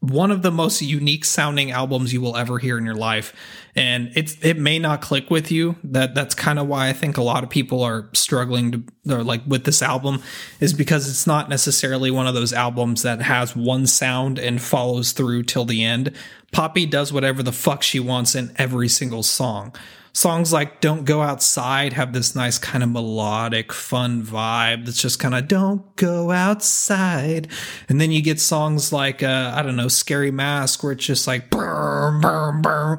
[0.00, 3.34] one of the most unique sounding albums you will ever hear in your life.
[3.76, 5.76] And it's it may not click with you.
[5.84, 9.22] That that's kind of why i think a lot of people are struggling to or
[9.22, 10.22] like with this album
[10.58, 15.12] is because it's not necessarily one of those albums that has one sound and follows
[15.12, 16.16] through till the end.
[16.50, 19.74] Poppy does whatever the fuck she wants in every single song
[20.12, 25.18] songs like Don't Go Outside have this nice kind of melodic, fun vibe that's just
[25.18, 27.48] kind of don't go outside.
[27.88, 31.26] And then you get songs like, uh, I don't know, Scary Mask, where it's just
[31.26, 32.96] like, burr, burr, burr.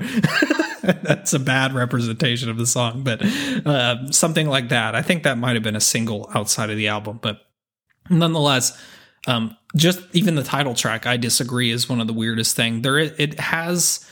[1.03, 3.21] that's a bad representation of the song, but
[3.65, 4.95] uh, something like that.
[4.95, 7.41] I think that might have been a single outside of the album, but
[8.09, 8.79] nonetheless,
[9.27, 12.81] um, just even the title track, I disagree, is one of the weirdest thing.
[12.81, 14.05] There, it has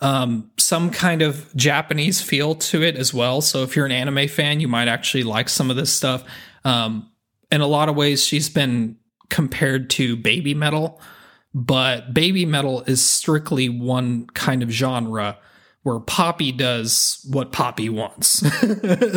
[0.00, 3.40] um, some kind of Japanese feel to it as well.
[3.40, 6.24] So if you're an anime fan, you might actually like some of this stuff.
[6.64, 7.10] Um,
[7.50, 8.96] in a lot of ways, she's been
[9.30, 11.00] compared to Babymetal,
[11.54, 15.38] but Babymetal is strictly one kind of genre
[15.82, 18.42] where Poppy does what Poppy wants.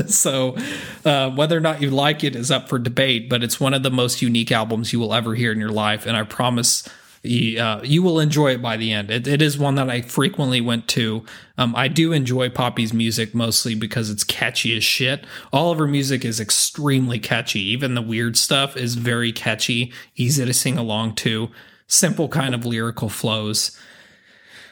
[0.15, 0.55] so
[1.03, 3.81] uh, whether or not you like it is up for debate, but it's one of
[3.81, 6.05] the most unique albums you will ever hear in your life.
[6.05, 6.87] And I promise
[7.23, 9.11] you, uh, you will enjoy it by the end.
[9.11, 11.25] It, it is one that I frequently went to.
[11.57, 15.25] Um, I do enjoy Poppy's music mostly because it's catchy as shit.
[15.51, 17.61] All of her music is extremely catchy.
[17.61, 21.49] Even the weird stuff is very catchy, easy to sing along to,
[21.87, 23.77] simple kind of lyrical flows.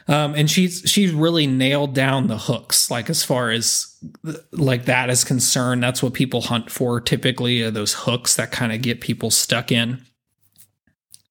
[0.08, 3.94] Um, and she's she's really nailed down the hooks like as far as
[4.52, 8.80] like that is concerned that's what people hunt for typically those hooks that kind of
[8.80, 10.02] get people stuck in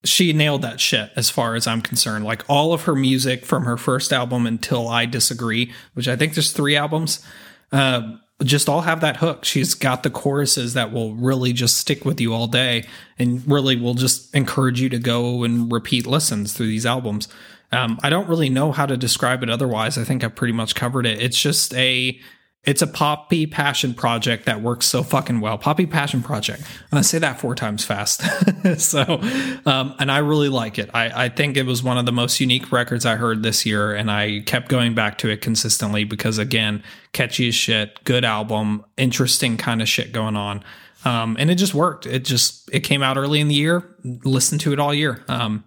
[0.08, 2.26] she nailed that shit as far as I'm concerned.
[2.26, 6.34] Like all of her music from her first album until I Disagree, which I think
[6.34, 7.26] there's three albums,
[7.72, 9.46] uh, just all have that hook.
[9.46, 12.86] She's got the choruses that will really just stick with you all day
[13.18, 17.28] and really will just encourage you to go and repeat listens through these albums.
[17.72, 19.98] Um, I don't really know how to describe it otherwise.
[19.98, 21.22] I think I've pretty much covered it.
[21.22, 22.20] It's just a
[22.64, 25.58] It's a Poppy Passion project that works so fucking well.
[25.58, 26.64] Poppy Passion project.
[26.92, 28.22] I say that four times fast.
[28.78, 29.22] so,
[29.66, 30.90] um, and I really like it.
[30.94, 33.96] I, I think it was one of the most unique records I heard this year.
[33.96, 36.84] And I kept going back to it consistently because, again,
[37.14, 40.62] catchy as shit, good album, interesting kind of shit going on.
[41.06, 42.06] Um, and it just worked.
[42.06, 45.24] It just, it came out early in the year, listened to it all year.
[45.30, 45.64] Um,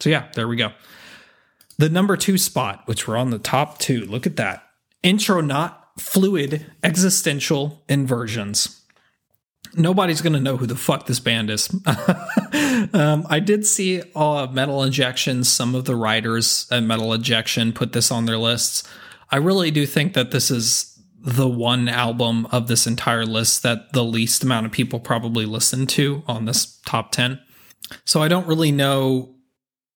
[0.00, 0.72] so yeah, there we go.
[1.78, 4.66] The number two spot, which we're on the top two, look at that.
[5.02, 8.80] Intronaut fluid existential inversions.
[9.74, 11.68] Nobody's going to know who the fuck this band is.
[12.92, 17.92] um, I did see uh, Metal Injection, some of the writers at Metal Injection put
[17.92, 18.82] this on their lists.
[19.30, 23.92] I really do think that this is the one album of this entire list that
[23.92, 27.38] the least amount of people probably listen to on this top 10.
[28.04, 29.34] So I don't really know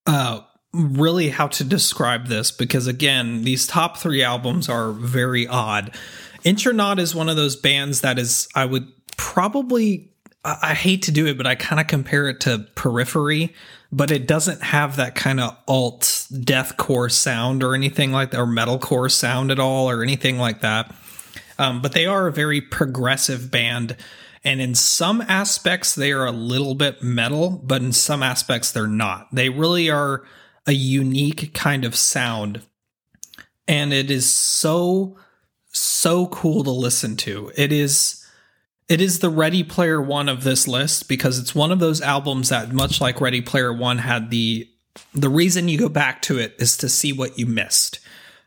[0.07, 0.41] uh,
[0.75, 5.95] really how to describe this because again, these top three albums are very odd.
[6.43, 10.11] Intronaut is one of those bands that is I would probably
[10.45, 13.55] I hate to do it, but I kind of compare it to Periphery,
[13.91, 18.47] but it doesn't have that kind of alt deathcore sound or anything like that, or
[18.47, 20.95] metalcore sound at all, or anything like that.
[21.59, 23.97] Um, but they are a very progressive band.
[24.45, 28.87] And in some aspects, they are a little bit metal, but in some aspects, they're
[28.87, 29.29] not.
[29.33, 30.25] They really are
[30.67, 32.63] a unique kind of sound.
[33.67, 35.17] And it is so,
[35.73, 37.53] so cool to listen to.
[37.57, 38.21] It is.
[38.87, 42.51] It is the Ready Player One of this list because it's one of those albums
[42.51, 44.69] that, much like Ready Player One, had the
[45.15, 48.01] the reason you go back to it is to see what you missed.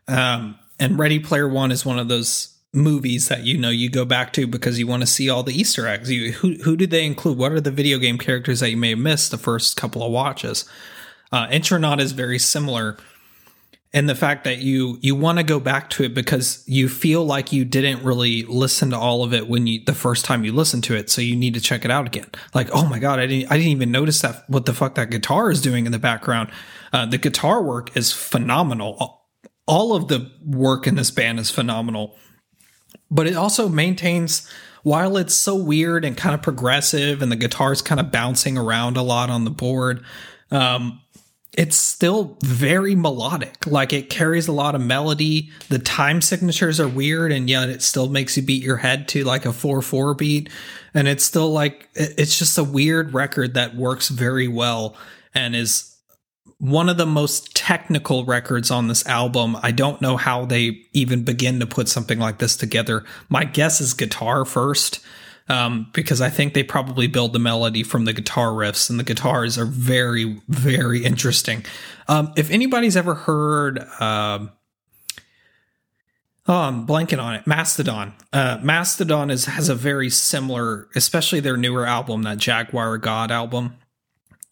[0.07, 4.05] Um, and Ready Player One is one of those movies that you know you go
[4.05, 6.11] back to because you want to see all the Easter eggs.
[6.11, 7.37] You, who who did they include?
[7.37, 10.11] What are the video game characters that you may have missed the first couple of
[10.11, 10.65] watches?
[11.31, 12.97] Uh, Intronaut is very similar
[13.93, 17.25] in the fact that you you want to go back to it because you feel
[17.25, 20.51] like you didn't really listen to all of it when you the first time you
[20.51, 22.29] listened to it so you need to check it out again.
[22.53, 25.09] Like oh my god i didn't i didn't even notice that what the fuck that
[25.09, 26.51] guitar is doing in the background.
[26.91, 29.23] Uh, the guitar work is phenomenal.
[29.65, 32.17] All of the work in this band is phenomenal.
[33.09, 34.49] But it also maintains
[34.83, 38.95] while it's so weird and kind of progressive and the guitar's kind of bouncing around
[38.95, 40.03] a lot on the board
[40.51, 41.01] um,
[41.53, 43.65] it's still very melodic.
[43.65, 45.49] Like it carries a lot of melody.
[45.69, 49.23] The time signatures are weird, and yet it still makes you beat your head to
[49.23, 50.49] like a 4 4 beat.
[50.93, 54.95] And it's still like, it's just a weird record that works very well
[55.33, 55.95] and is
[56.59, 59.57] one of the most technical records on this album.
[59.61, 63.03] I don't know how they even begin to put something like this together.
[63.29, 64.99] My guess is guitar first
[65.49, 69.03] um, because I think they probably build the melody from the guitar riffs, and the
[69.03, 71.65] guitars are very, very interesting.
[72.07, 74.47] Um, if anybody's ever heard, uh,
[76.47, 78.13] oh, I'm blanking on it, Mastodon.
[78.33, 83.77] Uh, Mastodon is has a very similar, especially their newer album, that Jaguar God album,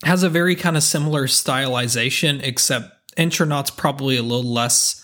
[0.03, 5.01] has a very kind of similar stylization, except Intronaut's probably a little less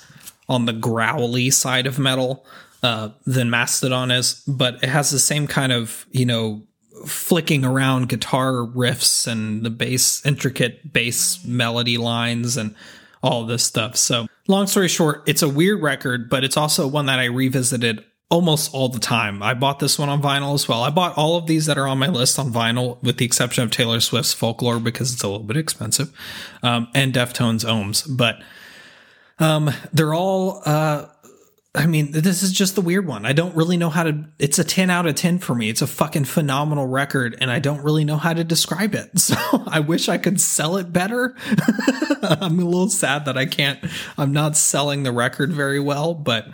[0.47, 2.45] on the growly side of metal
[2.83, 6.63] uh, than Mastodon is, but it has the same kind of you know
[7.05, 12.75] flicking around guitar riffs and the bass intricate bass melody lines and
[13.23, 13.95] all this stuff.
[13.95, 18.03] So, long story short, it's a weird record, but it's also one that I revisited
[18.29, 19.43] almost all the time.
[19.43, 20.83] I bought this one on vinyl as well.
[20.83, 23.63] I bought all of these that are on my list on vinyl, with the exception
[23.63, 26.11] of Taylor Swift's Folklore because it's a little bit expensive,
[26.63, 28.05] um, and Deftones Ohms.
[28.09, 28.41] But
[29.37, 31.07] um, they're all uh,
[31.73, 33.25] I mean, this is just the weird one.
[33.25, 34.25] I don't really know how to.
[34.39, 35.69] It's a 10 out of 10 for me.
[35.69, 39.11] It's a fucking phenomenal record, and I don't really know how to describe it.
[39.21, 41.35] So I wish I could sell it better.
[42.23, 43.79] I'm a little sad that I can't.
[44.17, 46.49] I'm not selling the record very well, but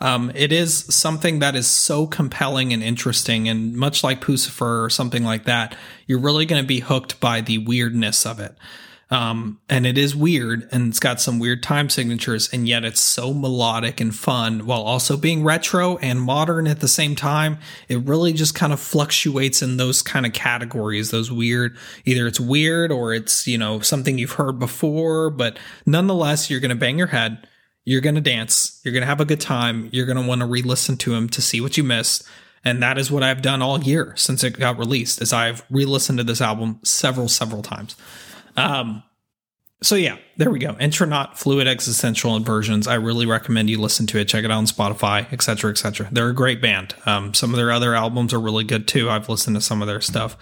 [0.00, 3.48] um, it is something that is so compelling and interesting.
[3.48, 7.40] And much like Puscifer or something like that, you're really going to be hooked by
[7.40, 8.56] the weirdness of it.
[9.08, 13.00] Um, and it is weird and it's got some weird time signatures, and yet it's
[13.00, 17.58] so melodic and fun while also being retro and modern at the same time.
[17.88, 22.40] It really just kind of fluctuates in those kind of categories, those weird, either it's
[22.40, 26.98] weird or it's, you know, something you've heard before, but nonetheless, you're going to bang
[26.98, 27.46] your head.
[27.84, 28.80] You're going to dance.
[28.82, 29.88] You're going to have a good time.
[29.92, 32.26] You're going to want to re listen to them to see what you missed.
[32.64, 36.18] And that is what I've done all year since it got released is I've re-listened
[36.18, 37.94] to this album several, several times.
[38.56, 39.02] Um,
[39.82, 40.76] so yeah, there we go.
[40.80, 42.86] Intronaut Fluid Existential Inversions.
[42.86, 44.26] I really recommend you listen to it.
[44.26, 46.08] Check it out on Spotify, etc., etc.
[46.10, 46.94] They're a great band.
[47.04, 49.10] Um, some of their other albums are really good too.
[49.10, 50.36] I've listened to some of their stuff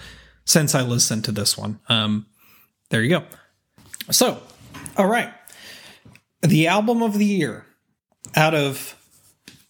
[0.44, 1.80] since I listened to this one.
[1.88, 2.26] Um,
[2.90, 3.24] there you go.
[4.10, 4.40] So,
[4.96, 5.32] all right,
[6.42, 7.66] the album of the year
[8.36, 8.96] out of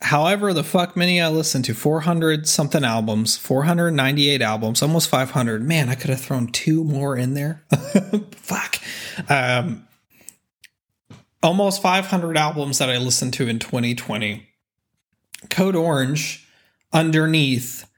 [0.05, 5.63] however the fuck many I listened to 400 something albums, 498 albums, almost 500.
[5.63, 7.65] Man, I could have thrown two more in there.
[8.33, 8.77] fuck.
[9.29, 9.87] Um,
[11.43, 14.47] almost 500 albums that I listened to in 2020.
[15.49, 16.47] Code Orange,
[16.93, 17.89] underneath,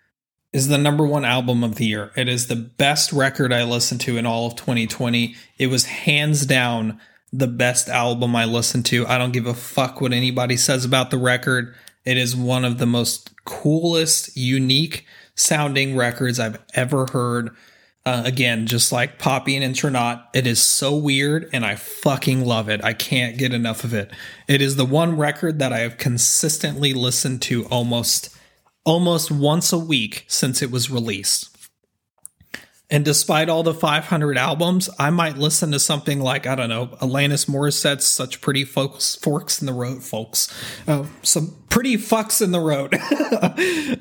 [0.52, 2.12] is the number one album of the year.
[2.16, 5.34] It is the best record I listened to in all of 2020.
[5.58, 7.00] It was hands down
[7.32, 9.06] the best album I listened to.
[9.06, 11.74] I don't give a fuck what anybody says about the record.
[12.06, 15.04] It is one of the most coolest, unique
[15.34, 17.50] sounding records I've ever heard.
[18.06, 22.68] Uh, again, just like Poppy and Intronaut, it is so weird and I fucking love
[22.68, 22.82] it.
[22.84, 24.12] I can't get enough of it.
[24.46, 28.30] It is the one record that I have consistently listened to almost
[28.84, 31.55] almost once a week since it was released.
[32.88, 36.86] And despite all the 500 albums, I might listen to something like, I don't know,
[37.00, 40.54] Alanis Morissette's Such Pretty Folks, Forks in the Road, folks.
[40.86, 42.94] Uh, some pretty fucks in the road.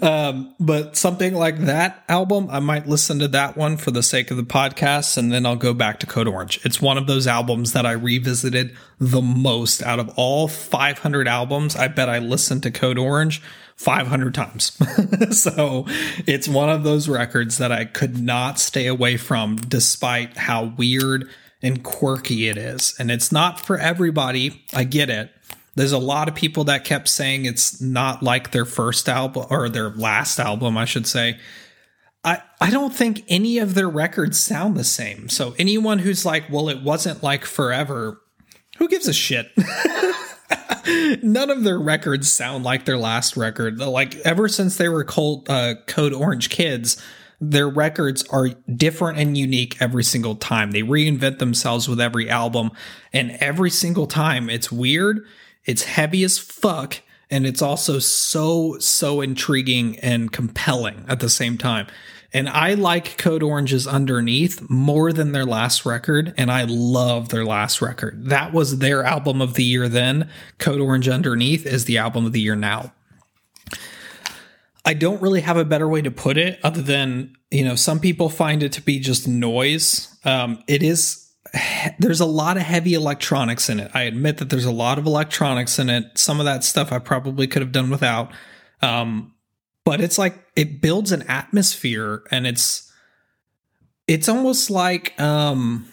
[0.04, 4.30] um, but something like that album, I might listen to that one for the sake
[4.30, 6.64] of the podcast, and then I'll go back to Code Orange.
[6.64, 11.76] It's one of those albums that I revisited the most out of all 500 albums.
[11.76, 13.42] I bet I listened to Code Orange
[13.76, 14.78] 500 times.
[15.38, 15.86] so
[16.26, 21.30] it's one of those records that I could not stay away from despite how weird
[21.62, 22.96] and quirky it is.
[23.00, 24.64] And it's not for everybody.
[24.74, 25.32] I get it.
[25.76, 29.68] There's a lot of people that kept saying it's not like their first album or
[29.68, 31.38] their last album, I should say.
[32.24, 35.28] I, I don't think any of their records sound the same.
[35.28, 38.22] So anyone who's like, well, it wasn't like forever,
[38.76, 39.52] who gives a shit?
[41.24, 43.80] None of their records sound like their last record.
[43.80, 47.02] Like ever since they were called uh, Code Orange Kids,
[47.42, 50.72] their records are different and unique every single time.
[50.72, 52.72] They reinvent themselves with every album,
[53.12, 55.26] and every single time it's weird,
[55.66, 61.58] it's heavy as fuck, and it's also so so intriguing and compelling at the same
[61.58, 61.88] time.
[62.36, 67.46] And I like Code Orange's Underneath more than their last record, and I love their
[67.46, 68.26] last record.
[68.26, 70.30] That was their album of the year then.
[70.58, 72.92] Code Orange Underneath is the album of the year now.
[74.84, 78.02] I don't really have a better way to put it other than, you know, some
[78.02, 80.14] people find it to be just noise.
[80.26, 81.32] Um, it is,
[82.00, 83.92] there's a lot of heavy electronics in it.
[83.94, 86.18] I admit that there's a lot of electronics in it.
[86.18, 88.34] Some of that stuff I probably could have done without.
[88.82, 89.34] Um,
[89.86, 92.92] but it's like it builds an atmosphere and it's
[94.08, 95.92] it's almost like um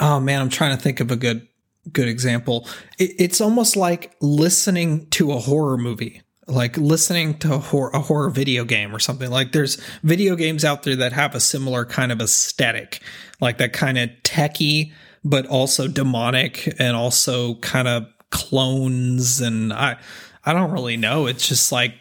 [0.00, 1.46] oh man i'm trying to think of a good
[1.92, 2.66] good example.
[2.98, 8.00] It, it's almost like listening to a horror movie like listening to a horror, a
[8.00, 9.30] horror video game or something.
[9.30, 13.00] Like there's video games out there that have a similar kind of aesthetic
[13.40, 14.92] like that kind of techie
[15.24, 19.40] but also demonic and also kind of clones.
[19.40, 19.96] And i
[20.44, 21.26] i don't really know.
[21.26, 21.94] It's just like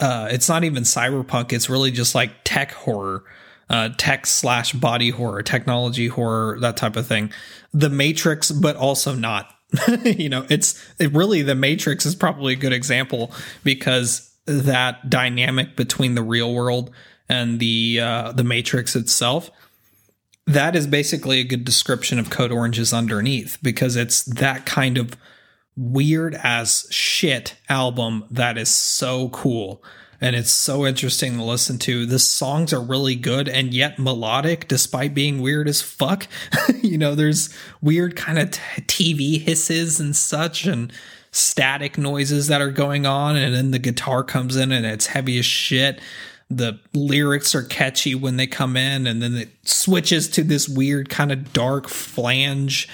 [0.00, 1.52] uh, it's not even cyberpunk.
[1.52, 3.24] It's really just like tech horror,
[3.68, 7.32] uh, tech slash body horror, technology horror, that type of thing.
[7.72, 9.54] The Matrix, but also not.
[10.04, 13.32] you know, it's it really the Matrix is probably a good example
[13.64, 16.90] because that dynamic between the real world
[17.28, 19.50] and the uh, the Matrix itself.
[20.46, 25.14] That is basically a good description of Code Orange's underneath because it's that kind of
[25.78, 29.82] weird as shit album that is so cool
[30.20, 32.04] and it's so interesting to listen to.
[32.04, 36.26] The songs are really good and yet melodic despite being weird as fuck.
[36.82, 40.92] you know, there's weird kind of t- TV hisses and such and
[41.30, 45.38] static noises that are going on and then the guitar comes in and it's heavy
[45.38, 46.00] as shit.
[46.50, 51.10] The lyrics are catchy when they come in and then it switches to this weird
[51.10, 52.88] kind of dark flange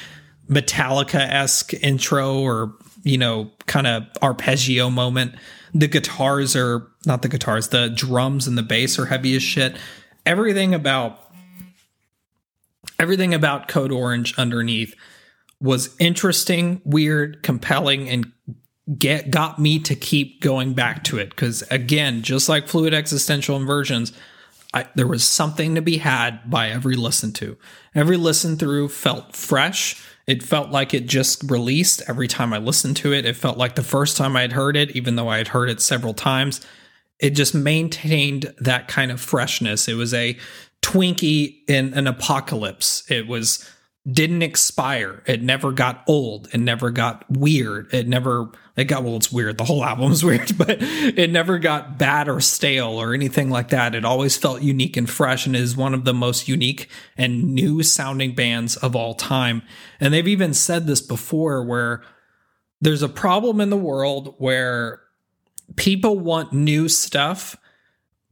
[0.49, 5.34] Metallica esque intro or, you know, kind of arpeggio moment.
[5.72, 9.76] The guitars are not the guitars, the drums and the bass are heavy as shit.
[10.24, 11.20] Everything about
[12.99, 14.95] everything about Code Orange underneath
[15.61, 18.32] was interesting, weird, compelling, and
[18.99, 21.30] get got me to keep going back to it.
[21.30, 24.12] Because again, just like Fluid Existential Inversions,
[24.74, 27.57] I, there was something to be had by every listen to.
[27.95, 32.97] Every listen through felt fresh it felt like it just released every time I listened
[32.99, 33.27] to it.
[33.27, 35.68] It felt like the first time I had heard it, even though I had heard
[35.68, 36.61] it several times.
[37.20, 39.87] It just maintained that kind of freshness.
[39.87, 40.37] It was a
[40.83, 43.09] Twinkie in an apocalypse.
[43.11, 43.68] It was
[44.11, 45.23] didn't expire.
[45.27, 46.49] It never got old.
[46.53, 47.93] It never got weird.
[47.95, 49.57] It never, it got, well, it's weird.
[49.57, 53.95] The whole album's weird, but it never got bad or stale or anything like that.
[53.95, 57.83] It always felt unique and fresh and is one of the most unique and new
[57.83, 59.63] sounding bands of all time.
[60.01, 62.03] And they've even said this before where
[62.83, 65.01] there's a problem in the world where
[65.77, 67.57] people want new stuff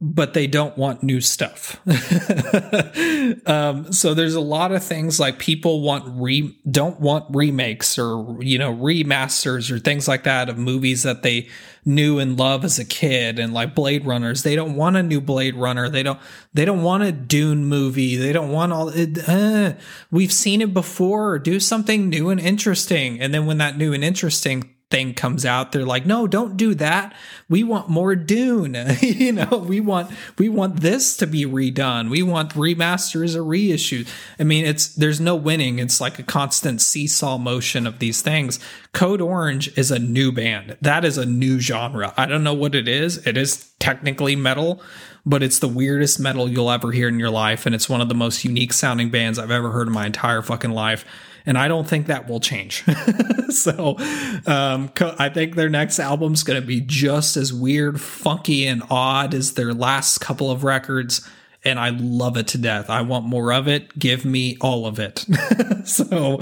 [0.05, 1.79] but they don't want new stuff.
[3.47, 8.37] um, so there's a lot of things like people want re don't want remakes or
[8.41, 11.47] you know remasters or things like that of movies that they
[11.85, 14.43] knew and love as a kid and like Blade Runners.
[14.43, 15.87] They don't want a new Blade Runner.
[15.87, 16.19] They don't
[16.53, 18.17] they don't want a Dune movie.
[18.17, 19.17] They don't want all it.
[19.27, 19.75] Uh,
[20.11, 21.39] we've seen it before.
[21.39, 23.21] Do something new and interesting.
[23.21, 26.75] And then when that new and interesting thing comes out they're like no don't do
[26.75, 27.15] that.
[27.49, 28.75] We want more dune.
[29.01, 32.09] You know we want we want this to be redone.
[32.09, 34.07] We want remasters or reissues.
[34.39, 35.79] I mean it's there's no winning.
[35.79, 38.59] It's like a constant seesaw motion of these things.
[38.91, 40.77] Code orange is a new band.
[40.81, 42.13] That is a new genre.
[42.15, 43.25] I don't know what it is.
[43.25, 44.81] It is technically metal
[45.25, 48.09] but it's the weirdest metal you'll ever hear in your life and it's one of
[48.09, 51.05] the most unique sounding bands i've ever heard in my entire fucking life
[51.45, 52.83] and I don't think that will change.
[53.49, 53.97] so
[54.45, 59.33] um, I think their next album's going to be just as weird, funky, and odd
[59.33, 61.27] as their last couple of records.
[61.65, 62.89] And I love it to death.
[62.89, 63.97] I want more of it.
[63.97, 65.25] Give me all of it.
[65.85, 66.37] so,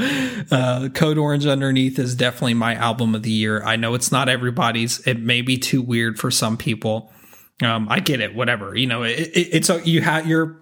[0.50, 3.64] uh, Code Orange Underneath is definitely my album of the year.
[3.64, 5.06] I know it's not everybody's.
[5.06, 7.12] It may be too weird for some people.
[7.62, 8.34] Um, I get it.
[8.34, 8.76] Whatever.
[8.76, 10.58] You know, it, it, it's you have your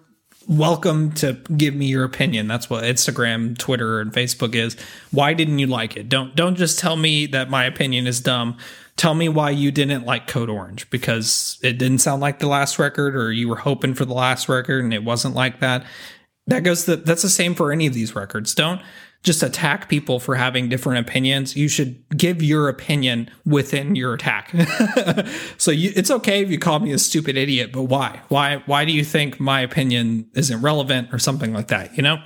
[0.49, 2.47] welcome to give me your opinion.
[2.47, 4.75] That's what Instagram, Twitter, and Facebook is.
[5.11, 6.09] Why didn't you like it?
[6.09, 8.57] Don't don't just tell me that my opinion is dumb.
[8.97, 12.79] Tell me why you didn't like Code Orange because it didn't sound like the last
[12.79, 15.85] record, or you were hoping for the last record and it wasn't like that.
[16.47, 16.85] That goes.
[16.85, 18.55] To, that's the same for any of these records.
[18.55, 18.81] Don't
[19.23, 21.55] just attack people for having different opinions.
[21.55, 24.51] You should give your opinion within your attack.
[25.57, 28.21] so you, it's okay if you call me a stupid idiot, but why?
[28.29, 28.63] Why?
[28.65, 31.95] Why do you think my opinion isn't relevant or something like that?
[31.97, 32.17] You know,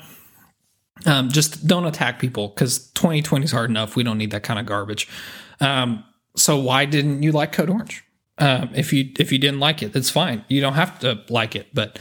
[1.06, 3.96] um, just don't attack people because 2020 is hard enough.
[3.96, 5.10] We don't need that kind of garbage.
[5.60, 6.04] Um,
[6.36, 8.04] so why didn't you like Code Orange?
[8.38, 10.44] Um, if you if you didn't like it, that's fine.
[10.48, 12.00] You don't have to like it, but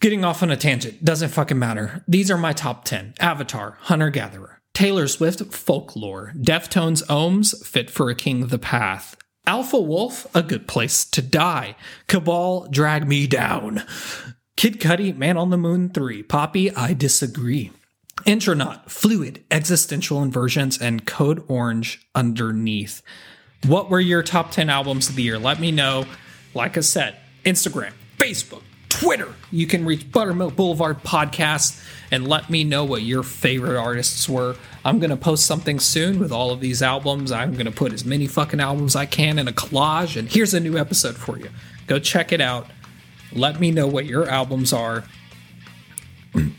[0.00, 2.02] Getting off on a tangent, doesn't fucking matter.
[2.08, 8.08] These are my top 10 Avatar, Hunter Gatherer, Taylor Swift, Folklore, Deftones, Ohms, Fit for
[8.08, 9.14] a King, The Path,
[9.46, 11.76] Alpha Wolf, A Good Place to Die,
[12.06, 13.84] Cabal, Drag Me Down,
[14.56, 17.70] Kid Cudi, Man on the Moon 3, Poppy, I Disagree.
[18.24, 23.02] Intronaut, Fluid, Existential Inversions, and Code Orange Underneath.
[23.66, 25.38] What were your top 10 albums of the year?
[25.38, 26.06] Let me know.
[26.54, 29.32] Like I said, Instagram, Facebook, Twitter.
[29.50, 34.56] You can reach Buttermilk Boulevard Podcast and let me know what your favorite artists were.
[34.84, 37.32] I'm going to post something soon with all of these albums.
[37.32, 40.52] I'm going to put as many fucking albums I can in a collage, and here's
[40.52, 41.48] a new episode for you.
[41.86, 42.66] Go check it out.
[43.32, 45.04] Let me know what your albums are.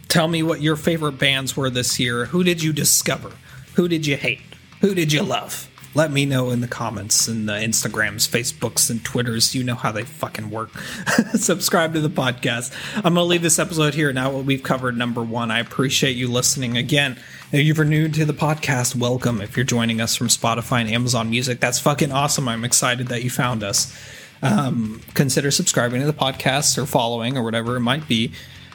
[0.07, 2.25] Tell me what your favorite bands were this year.
[2.25, 3.31] Who did you discover?
[3.75, 4.41] Who did you hate?
[4.81, 5.69] Who did you love?
[5.93, 9.53] Let me know in the comments and the Instagrams, Facebooks, and Twitters.
[9.53, 10.71] You know how they fucking work.
[11.33, 12.73] Subscribe to the podcast.
[12.97, 14.13] I'm going to leave this episode here.
[14.13, 15.51] Now what we've covered number one.
[15.51, 17.17] I appreciate you listening again.
[17.51, 19.41] If you're new to the podcast, welcome.
[19.41, 22.47] If you're joining us from Spotify and Amazon Music, that's fucking awesome.
[22.47, 23.93] I'm excited that you found us.
[24.41, 28.31] Um, consider subscribing to the podcast or following or whatever it might be.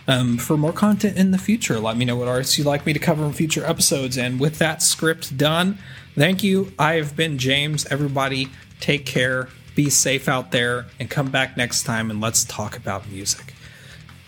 [0.08, 2.92] Um, for more content in the future, let me know what artists you'd like me
[2.92, 4.16] to cover in future episodes.
[4.16, 5.78] And with that script done,
[6.16, 6.72] Thank you.
[6.78, 7.84] I have been James.
[7.86, 8.48] Everybody,
[8.80, 13.06] take care, be safe out there, and come back next time and let's talk about
[13.10, 13.52] music.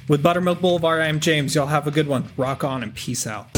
[0.06, 1.54] With Buttermilk Boulevard, I am James.
[1.54, 2.28] Y'all have a good one.
[2.36, 3.48] Rock on and peace out.